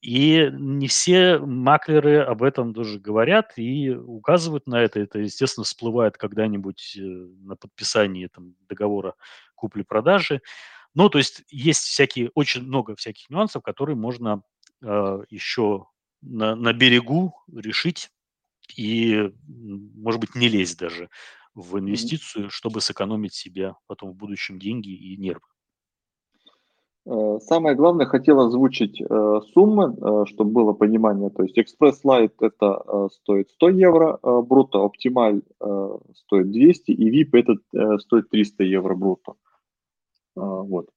[0.00, 4.98] И не все маклеры об этом тоже говорят и указывают на это.
[4.98, 9.14] Это, естественно, всплывает когда-нибудь э, на подписании там, договора
[9.54, 10.42] купли-продажи.
[10.94, 14.42] Ну, то есть есть всякие, очень много всяких нюансов, которые можно
[14.82, 15.86] еще
[16.22, 18.10] на, на берегу решить
[18.76, 21.08] и, может быть, не лезть даже
[21.54, 25.42] в инвестицию, чтобы сэкономить себе потом в будущем деньги и нервы.
[27.04, 31.30] Э, самое главное, хотел озвучить э, суммы, э, чтобы было понимание.
[31.30, 37.22] То есть Express Lite это э, стоит 100 евро э, Optimal э, стоит 200 и
[37.22, 39.32] VIP этот э, стоит 300 евро брутто.
[40.36, 40.88] Э, вот.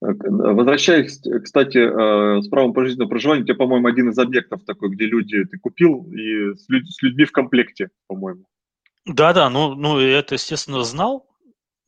[0.00, 5.06] Возвращаясь, кстати, э, с правом пожизненного проживания, у тебя, по-моему, один из объектов такой, где
[5.06, 8.44] люди ты купил и с, людь, с людьми в комплекте, по-моему.
[9.06, 11.26] Да-да, ну, ну это, естественно, знал.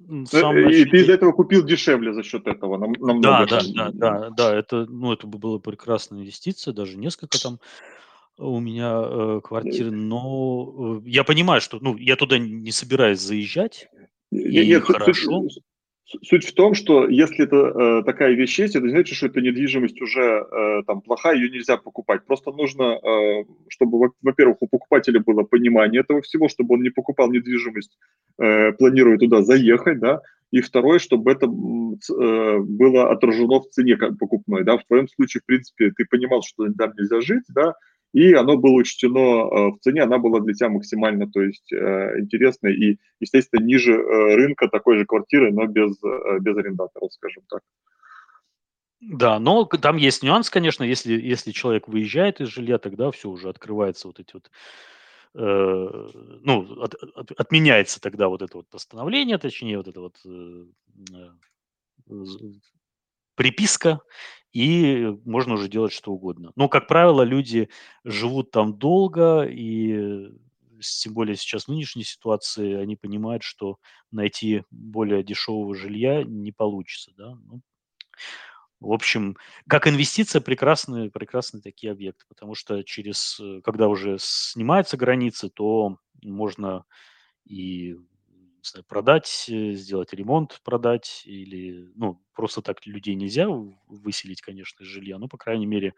[0.01, 3.47] Э, и ты из-за этого купил дешевле за счет этого, нам, намного.
[3.47, 7.59] Да, да, да, да, да, это, ну, это была прекрасная инвестиция, даже несколько там
[8.39, 13.89] у меня э, квартир, но э, я понимаю, что, ну, я туда не собираюсь заезжать,
[14.31, 15.49] и нет, хорошо.
[16.23, 20.01] Суть в том, что если это э, такая вещь есть, это значит, что эта недвижимость
[20.01, 22.25] уже э, там плохая, ее нельзя покупать.
[22.25, 27.31] Просто нужно, э, чтобы, во-первых, у покупателя было понимание этого всего, чтобы он не покупал
[27.31, 27.99] недвижимость,
[28.41, 30.23] э, планируя туда заехать, да.
[30.51, 34.79] И второе, чтобы это э, было отражено в цене покупной, да.
[34.79, 37.75] В твоем случае, в принципе, ты понимал, что там нельзя жить, да,
[38.13, 42.21] и оно было учтено э, в цене, она была для тебя максимально, то есть э,
[42.21, 45.97] интересной и, естественно, ниже э, рынка такой же квартиры, но без,
[46.41, 47.61] без арендаторов, скажем так.
[49.01, 53.49] Да, но там есть нюанс, конечно, если, если человек выезжает из жилья, тогда все уже
[53.49, 54.51] открывается вот эти вот
[55.35, 60.17] ну, от, от, отменяется тогда вот это вот постановление, точнее, вот это вот
[63.39, 64.01] приписка,
[64.53, 66.53] и можно уже делать что угодно.
[66.57, 67.69] Но, как правило, люди
[68.05, 70.29] живут там долго, и
[70.81, 73.79] тем более сейчас в нынешней ситуации они понимают, что
[74.11, 77.13] найти более дешевого жилья не получится.
[77.17, 77.37] Да?
[77.47, 77.61] Ну,
[78.81, 79.37] в общем,
[79.69, 85.99] как инвестиция прекрасные, прекрасные такие объекты, потому что через, э, когда уже снимаются границы, то
[86.23, 86.85] можно
[87.45, 87.97] и
[88.63, 94.89] знаю, продать, э, сделать ремонт, продать, или, ну, просто так людей нельзя выселить, конечно, из
[94.89, 95.95] жилья, но, по крайней мере,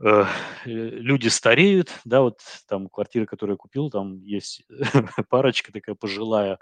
[0.00, 0.24] э,
[0.64, 4.64] люди стареют, да, вот там квартира, которую я купил, там есть
[5.30, 6.58] парочка такая пожилая,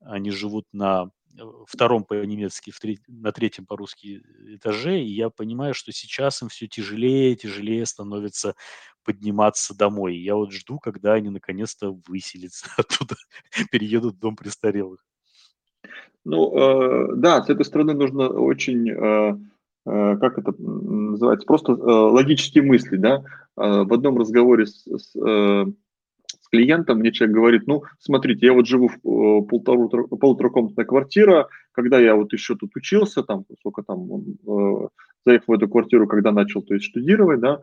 [0.00, 1.10] они живут на
[1.66, 2.72] втором по-немецки,
[3.06, 4.22] на третьем по-русски
[4.54, 8.54] этаже, и я понимаю, что сейчас им все тяжелее, тяжелее становится
[9.04, 10.16] подниматься домой.
[10.16, 13.16] И я вот жду, когда они наконец-то выселятся оттуда,
[13.70, 15.04] переедут в дом престарелых.
[16.24, 19.38] Ну, э, да, с этой стороны нужно очень, э,
[19.86, 23.22] э, как это называется, просто э, логические мысли, да.
[23.56, 25.66] Э, в одном разговоре с, с э,
[26.50, 31.98] клиентом, мне человек говорит, ну, смотрите, я вот живу в э, полтору, полуторакомнатная квартира, когда
[31.98, 34.88] я вот еще тут учился, там, сколько там, э,
[35.26, 37.60] заехал в эту квартиру, когда начал, то есть, штудировать, да,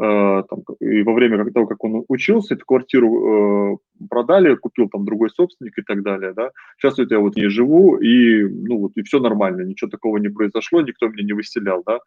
[0.00, 3.76] э, там, и во время того, как он учился, эту квартиру э,
[4.08, 7.96] продали, купил там другой собственник и так далее, да, сейчас вот я вот не живу,
[7.96, 11.98] и, ну, вот, и все нормально, ничего такого не произошло, никто меня не выселял, да,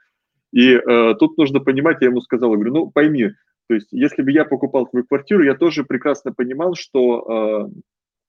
[0.52, 3.32] и э, тут нужно понимать, я ему сказал, говорю, ну, пойми,
[3.72, 7.80] то есть, если бы я покупал твою квартиру, я тоже прекрасно понимал, что э,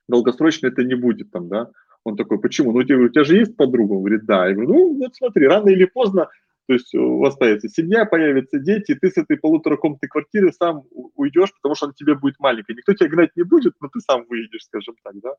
[0.09, 1.68] долгосрочно это не будет там, да.
[2.05, 2.70] Он такой, почему?
[2.70, 3.95] Ну, у тебя, у тебя же есть подруга?
[3.95, 4.47] Он говорит, да.
[4.47, 6.28] Я говорю, ну, вот смотри, рано или поздно,
[6.68, 10.84] то есть у вас появится семья, появятся дети, ты с этой полуторакомнатной квартиры сам
[11.16, 12.74] уйдешь, потому что она тебе будет маленькая.
[12.74, 15.34] Никто тебя гнать не будет, но ты сам выйдешь, скажем так, да.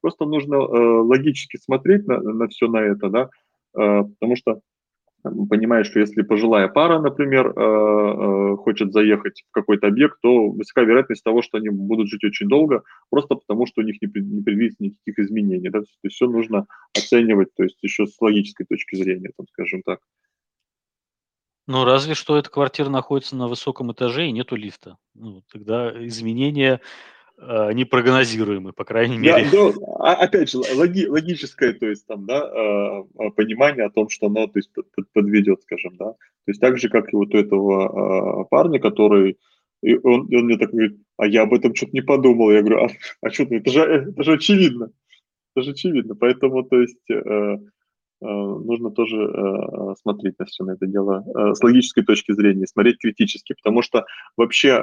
[0.00, 3.30] Просто нужно э, логически смотреть на, на все на это, да,
[3.74, 4.60] э, потому что
[5.48, 10.82] понимаешь, что если пожилая пара, например, э, э, хочет заехать в какой-то объект, то высока
[10.82, 14.82] вероятность того, что они будут жить очень долго, просто потому что у них не предвидится
[14.82, 15.68] никаких изменений.
[15.70, 15.80] Да?
[15.80, 16.66] То есть все нужно
[16.96, 20.00] оценивать, то есть еще с логической точки зрения, там, скажем так.
[21.66, 24.96] Ну, разве что эта квартира находится на высоком этаже и нету лифта.
[25.14, 26.80] Ну, тогда изменения
[27.40, 29.46] э, непрогнозируемы, по крайней мере.
[29.50, 33.90] Да, да, а, опять же, логи, логическое, то есть там, да, э, э, понимание о
[33.90, 34.70] том, что оно, то есть,
[35.12, 36.12] подведет, скажем, да.
[36.12, 39.38] То есть так же, как и вот у этого парня, который,
[39.82, 42.50] и он, он мне так говорит, а я об этом что-то не подумал.
[42.50, 42.88] Я говорю, а,
[43.22, 44.90] а что ты, это же, это же очевидно.
[45.54, 46.14] Это же очевидно.
[46.14, 47.06] Поэтому, то есть,
[48.26, 52.98] нужно тоже э, смотреть на все на это дело э, с логической точки зрения, смотреть
[52.98, 54.04] критически, потому что
[54.36, 54.82] вообще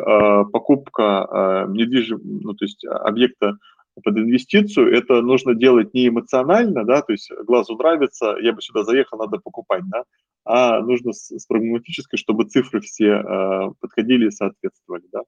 [0.51, 3.57] покупка недвижимого, ну, то есть объекта
[4.03, 8.83] под инвестицию, это нужно делать не эмоционально, да, то есть глазу нравится, я бы сюда
[8.83, 10.03] заехал, надо покупать, да,
[10.43, 15.21] а нужно с, с прагматической, чтобы цифры все подходили и соответствовали, да.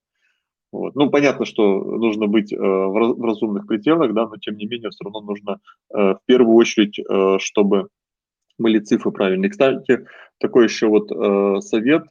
[0.72, 0.96] Вот.
[0.96, 5.06] Ну, понятно, что нужно быть э, в разумных пределах, да, но тем не менее все
[5.06, 5.60] равно нужно
[5.94, 7.88] э, в первую очередь, э, чтобы
[8.58, 9.50] были цифры правильные.
[9.50, 10.06] Кстати,
[10.40, 12.04] такой еще вот э, совет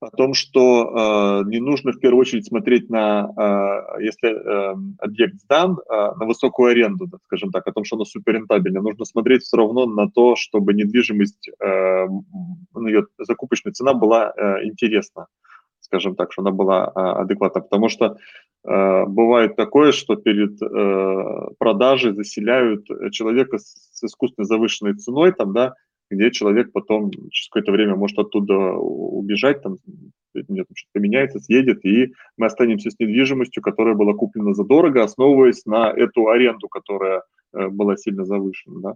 [0.00, 5.36] о том, что э, не нужно в первую очередь смотреть на, э, если э, объект
[5.40, 8.82] сдан, э, на высокую аренду, да, скажем так, о том, что она суперрентабельна.
[8.82, 12.06] Нужно смотреть все равно на то, чтобы недвижимость, э,
[12.86, 15.26] ее закупочная цена была э, интересна
[15.84, 18.16] скажем так, что она была а, адекватна, потому что
[18.64, 25.74] э, бывает такое, что перед э, продажей заселяют человека с, искусственной завышенной ценой, там, да,
[26.10, 29.76] где человек потом через какое-то время может оттуда убежать, там,
[30.34, 35.90] нет, что-то поменяется, съедет, и мы останемся с недвижимостью, которая была куплена задорого, основываясь на
[35.90, 37.22] эту аренду, которая
[37.52, 38.94] э, была сильно завышена, да.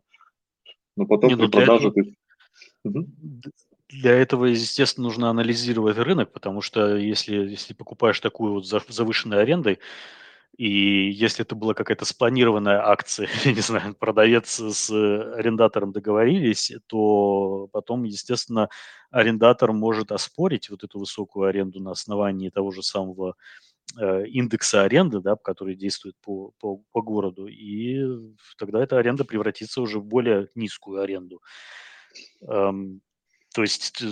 [0.97, 1.89] Но потом не, при ну, продаже...
[1.89, 2.07] Этого...
[2.85, 3.07] Угу
[3.89, 9.79] для этого, естественно, нужно анализировать рынок, потому что если, если покупаешь такую вот завышенной арендой,
[10.57, 17.69] и если это была какая-то спланированная акция, я не знаю, продавец с арендатором договорились, то
[17.73, 18.69] потом, естественно,
[19.11, 23.37] арендатор может оспорить вот эту высокую аренду на основании того же самого
[23.99, 28.05] э, индекса аренды, да, который действует по, по, по городу, и
[28.59, 31.41] тогда эта аренда превратится уже в более низкую аренду.
[32.43, 33.01] Эм,
[33.55, 34.03] то есть,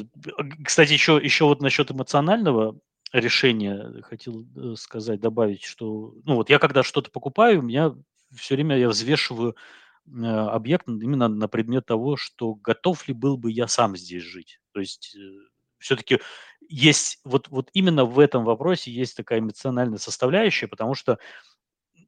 [0.64, 2.78] кстати, еще, еще вот насчет эмоционального
[3.12, 7.94] решения хотел э, сказать, добавить, что, ну вот я когда что-то покупаю, у меня
[8.34, 9.56] все время я взвешиваю
[10.06, 14.58] э, объект именно на предмет того, что готов ли был бы я сам здесь жить.
[14.72, 15.20] То есть э,
[15.78, 16.20] все-таки
[16.68, 21.18] есть вот, вот именно в этом вопросе есть такая эмоциональная составляющая, потому что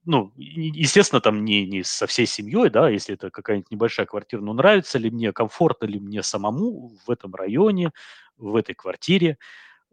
[0.08, 4.54] ну, естественно, там не, не со всей семьей, да, если это какая-нибудь небольшая квартира, но
[4.54, 7.90] нравится ли мне, комфортно ли мне самому в этом районе,
[8.38, 9.36] в этой квартире,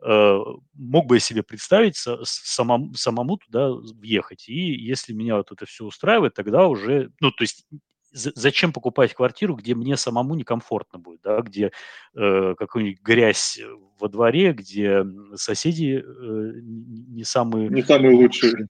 [0.01, 0.39] э,
[0.74, 4.47] мог бы я себе представить со, самому, самому туда въехать.
[4.47, 7.68] И если меня вот это все устраивает, тогда уже, ну, то есть
[8.13, 11.74] зачем покупать квартиру, где мне самому некомфортно будет, да, где
[12.16, 13.59] э, какую-нибудь грязь
[13.99, 15.03] во дворе, где
[15.36, 18.68] соседи э, не самые не самые лучшие.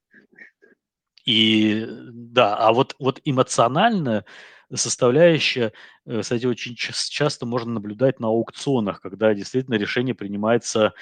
[1.25, 4.25] И да, а вот, вот эмоциональная
[4.73, 5.73] составляющая,
[6.05, 10.93] э, кстати, очень часто можно наблюдать на аукционах, когда действительно решение принимается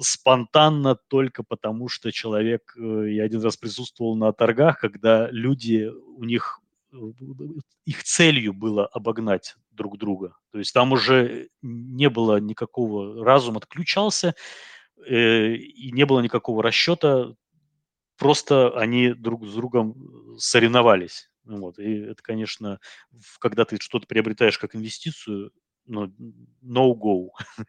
[0.00, 6.24] спонтанно только потому, что человек, э, я один раз присутствовал на торгах, когда люди, у
[6.24, 6.60] них
[7.86, 10.36] их целью было обогнать друг друга.
[10.52, 14.34] То есть там уже не было никакого, разум отключался,
[15.06, 17.34] э, и не было никакого расчета,
[18.18, 21.30] просто они друг с другом соревновались.
[21.44, 21.78] Вот.
[21.78, 22.80] И это, конечно,
[23.38, 25.52] когда ты что-то приобретаешь как инвестицию,
[25.86, 26.12] ну,
[26.62, 27.28] no go.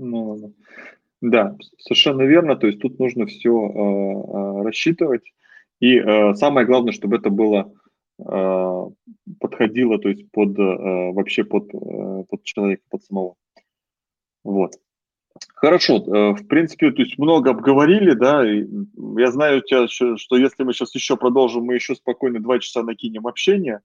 [0.00, 0.54] Ну,
[1.20, 2.54] да, совершенно верно.
[2.54, 5.32] То есть тут нужно все э, э, рассчитывать.
[5.80, 7.72] И э, самое главное, чтобы это было
[8.20, 8.84] э,
[9.40, 13.34] подходило, то есть под э, вообще под, э, под человека, под самого.
[14.44, 14.74] Вот.
[15.54, 20.62] Хорошо, э, в принципе, то есть много обговорили, да, я знаю у тебя, что если
[20.62, 23.80] мы сейчас еще продолжим, мы еще спокойно два часа накинем общение,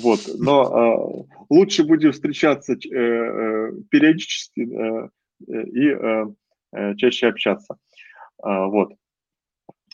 [0.00, 5.10] вот, но э, лучше будем встречаться э, периодически
[5.48, 7.76] и чаще общаться,
[8.38, 8.92] вот.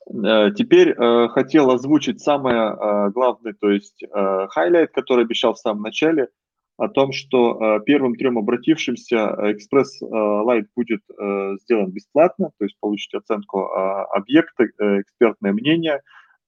[0.06, 6.28] Теперь хотел озвучить самое главное, то есть э, highlight, который обещал в самом начале–
[6.78, 12.64] о том, что э, первым трем обратившимся экспресс Лайт э, будет э, сделан бесплатно, то
[12.64, 16.00] есть получить оценку объекта, экспертное мнение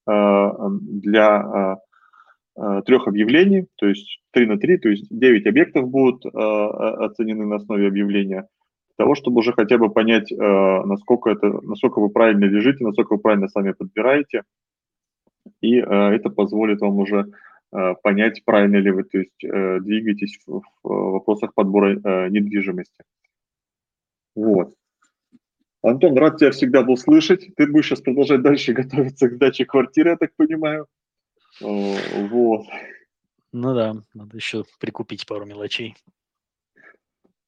[0.06, 1.78] для
[2.84, 7.86] трех объявлений, то есть 3 на 3, то есть 9 объектов будут оценены на основе
[7.86, 8.48] объявления,
[8.96, 13.20] для того, чтобы уже хотя бы понять, насколько, это, насколько вы правильно лежите, насколько вы
[13.20, 14.42] правильно сами подбираете,
[15.60, 17.49] и это позволит вам уже Э,
[18.02, 23.04] понять, правильно ли вы то есть, э, двигаетесь в, в вопросах подбора э, недвижимости.
[24.34, 24.74] Вот.
[25.82, 27.54] Антон, рад тебя всегда был слышать.
[27.56, 30.86] Ты будешь сейчас продолжать дальше готовиться к сдаче квартиры, я так понимаю.
[31.60, 32.66] Вот.
[33.52, 35.96] Ну да, надо еще прикупить пару мелочей.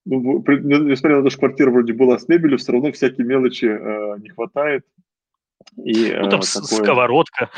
[0.05, 4.19] Ну, несмотря на то, что квартира вроде была с мебелью, все равно всякие мелочи э,
[4.19, 4.85] не хватает.
[5.77, 6.83] И, ну, там э, такое...
[6.83, 7.51] сковородка.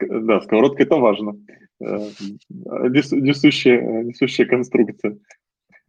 [0.00, 1.36] Да, сковородка– это важно.
[1.80, 2.10] Э,
[3.10, 5.18] несущая, несущая конструкция.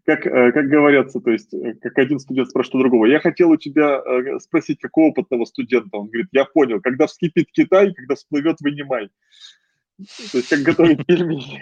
[0.05, 3.57] Как, э, как говорятся, то есть, э, как один студент спрашивает другого, я хотел у
[3.57, 4.01] тебя
[4.39, 5.97] спросить, какого опытного студента?
[5.97, 9.09] Он говорит, я понял, когда вскипит Китай, когда всплывет, вынимай.
[9.97, 11.61] То есть, как готовить пельмени.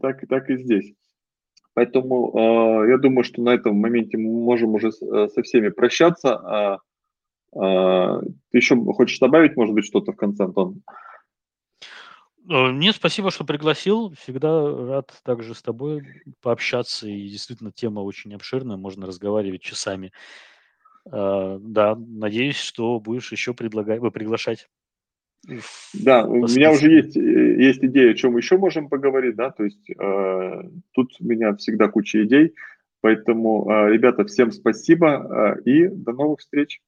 [0.00, 0.92] Так, так и здесь.
[1.72, 6.80] Поэтому э, я думаю, что на этом моменте мы можем уже со всеми прощаться.
[7.54, 10.82] А ты еще хочешь добавить, может быть, что-то в конце, Антон?
[12.50, 14.14] Э, нет, спасибо, что пригласил.
[14.20, 16.02] Всегда рад также с тобой
[16.42, 17.08] пообщаться.
[17.08, 20.12] И действительно, тема очень обширная, можно разговаривать часами.
[21.10, 24.68] А, да, надеюсь, что будешь еще предлагать, приглашать.
[25.94, 29.64] Да, у меня уже есть, э, есть идея, о чем еще можем поговорить, да, то
[29.64, 32.54] есть э, тут у меня всегда куча идей,
[33.00, 36.82] поэтому, э, ребята, всем спасибо э, и до новых встреч.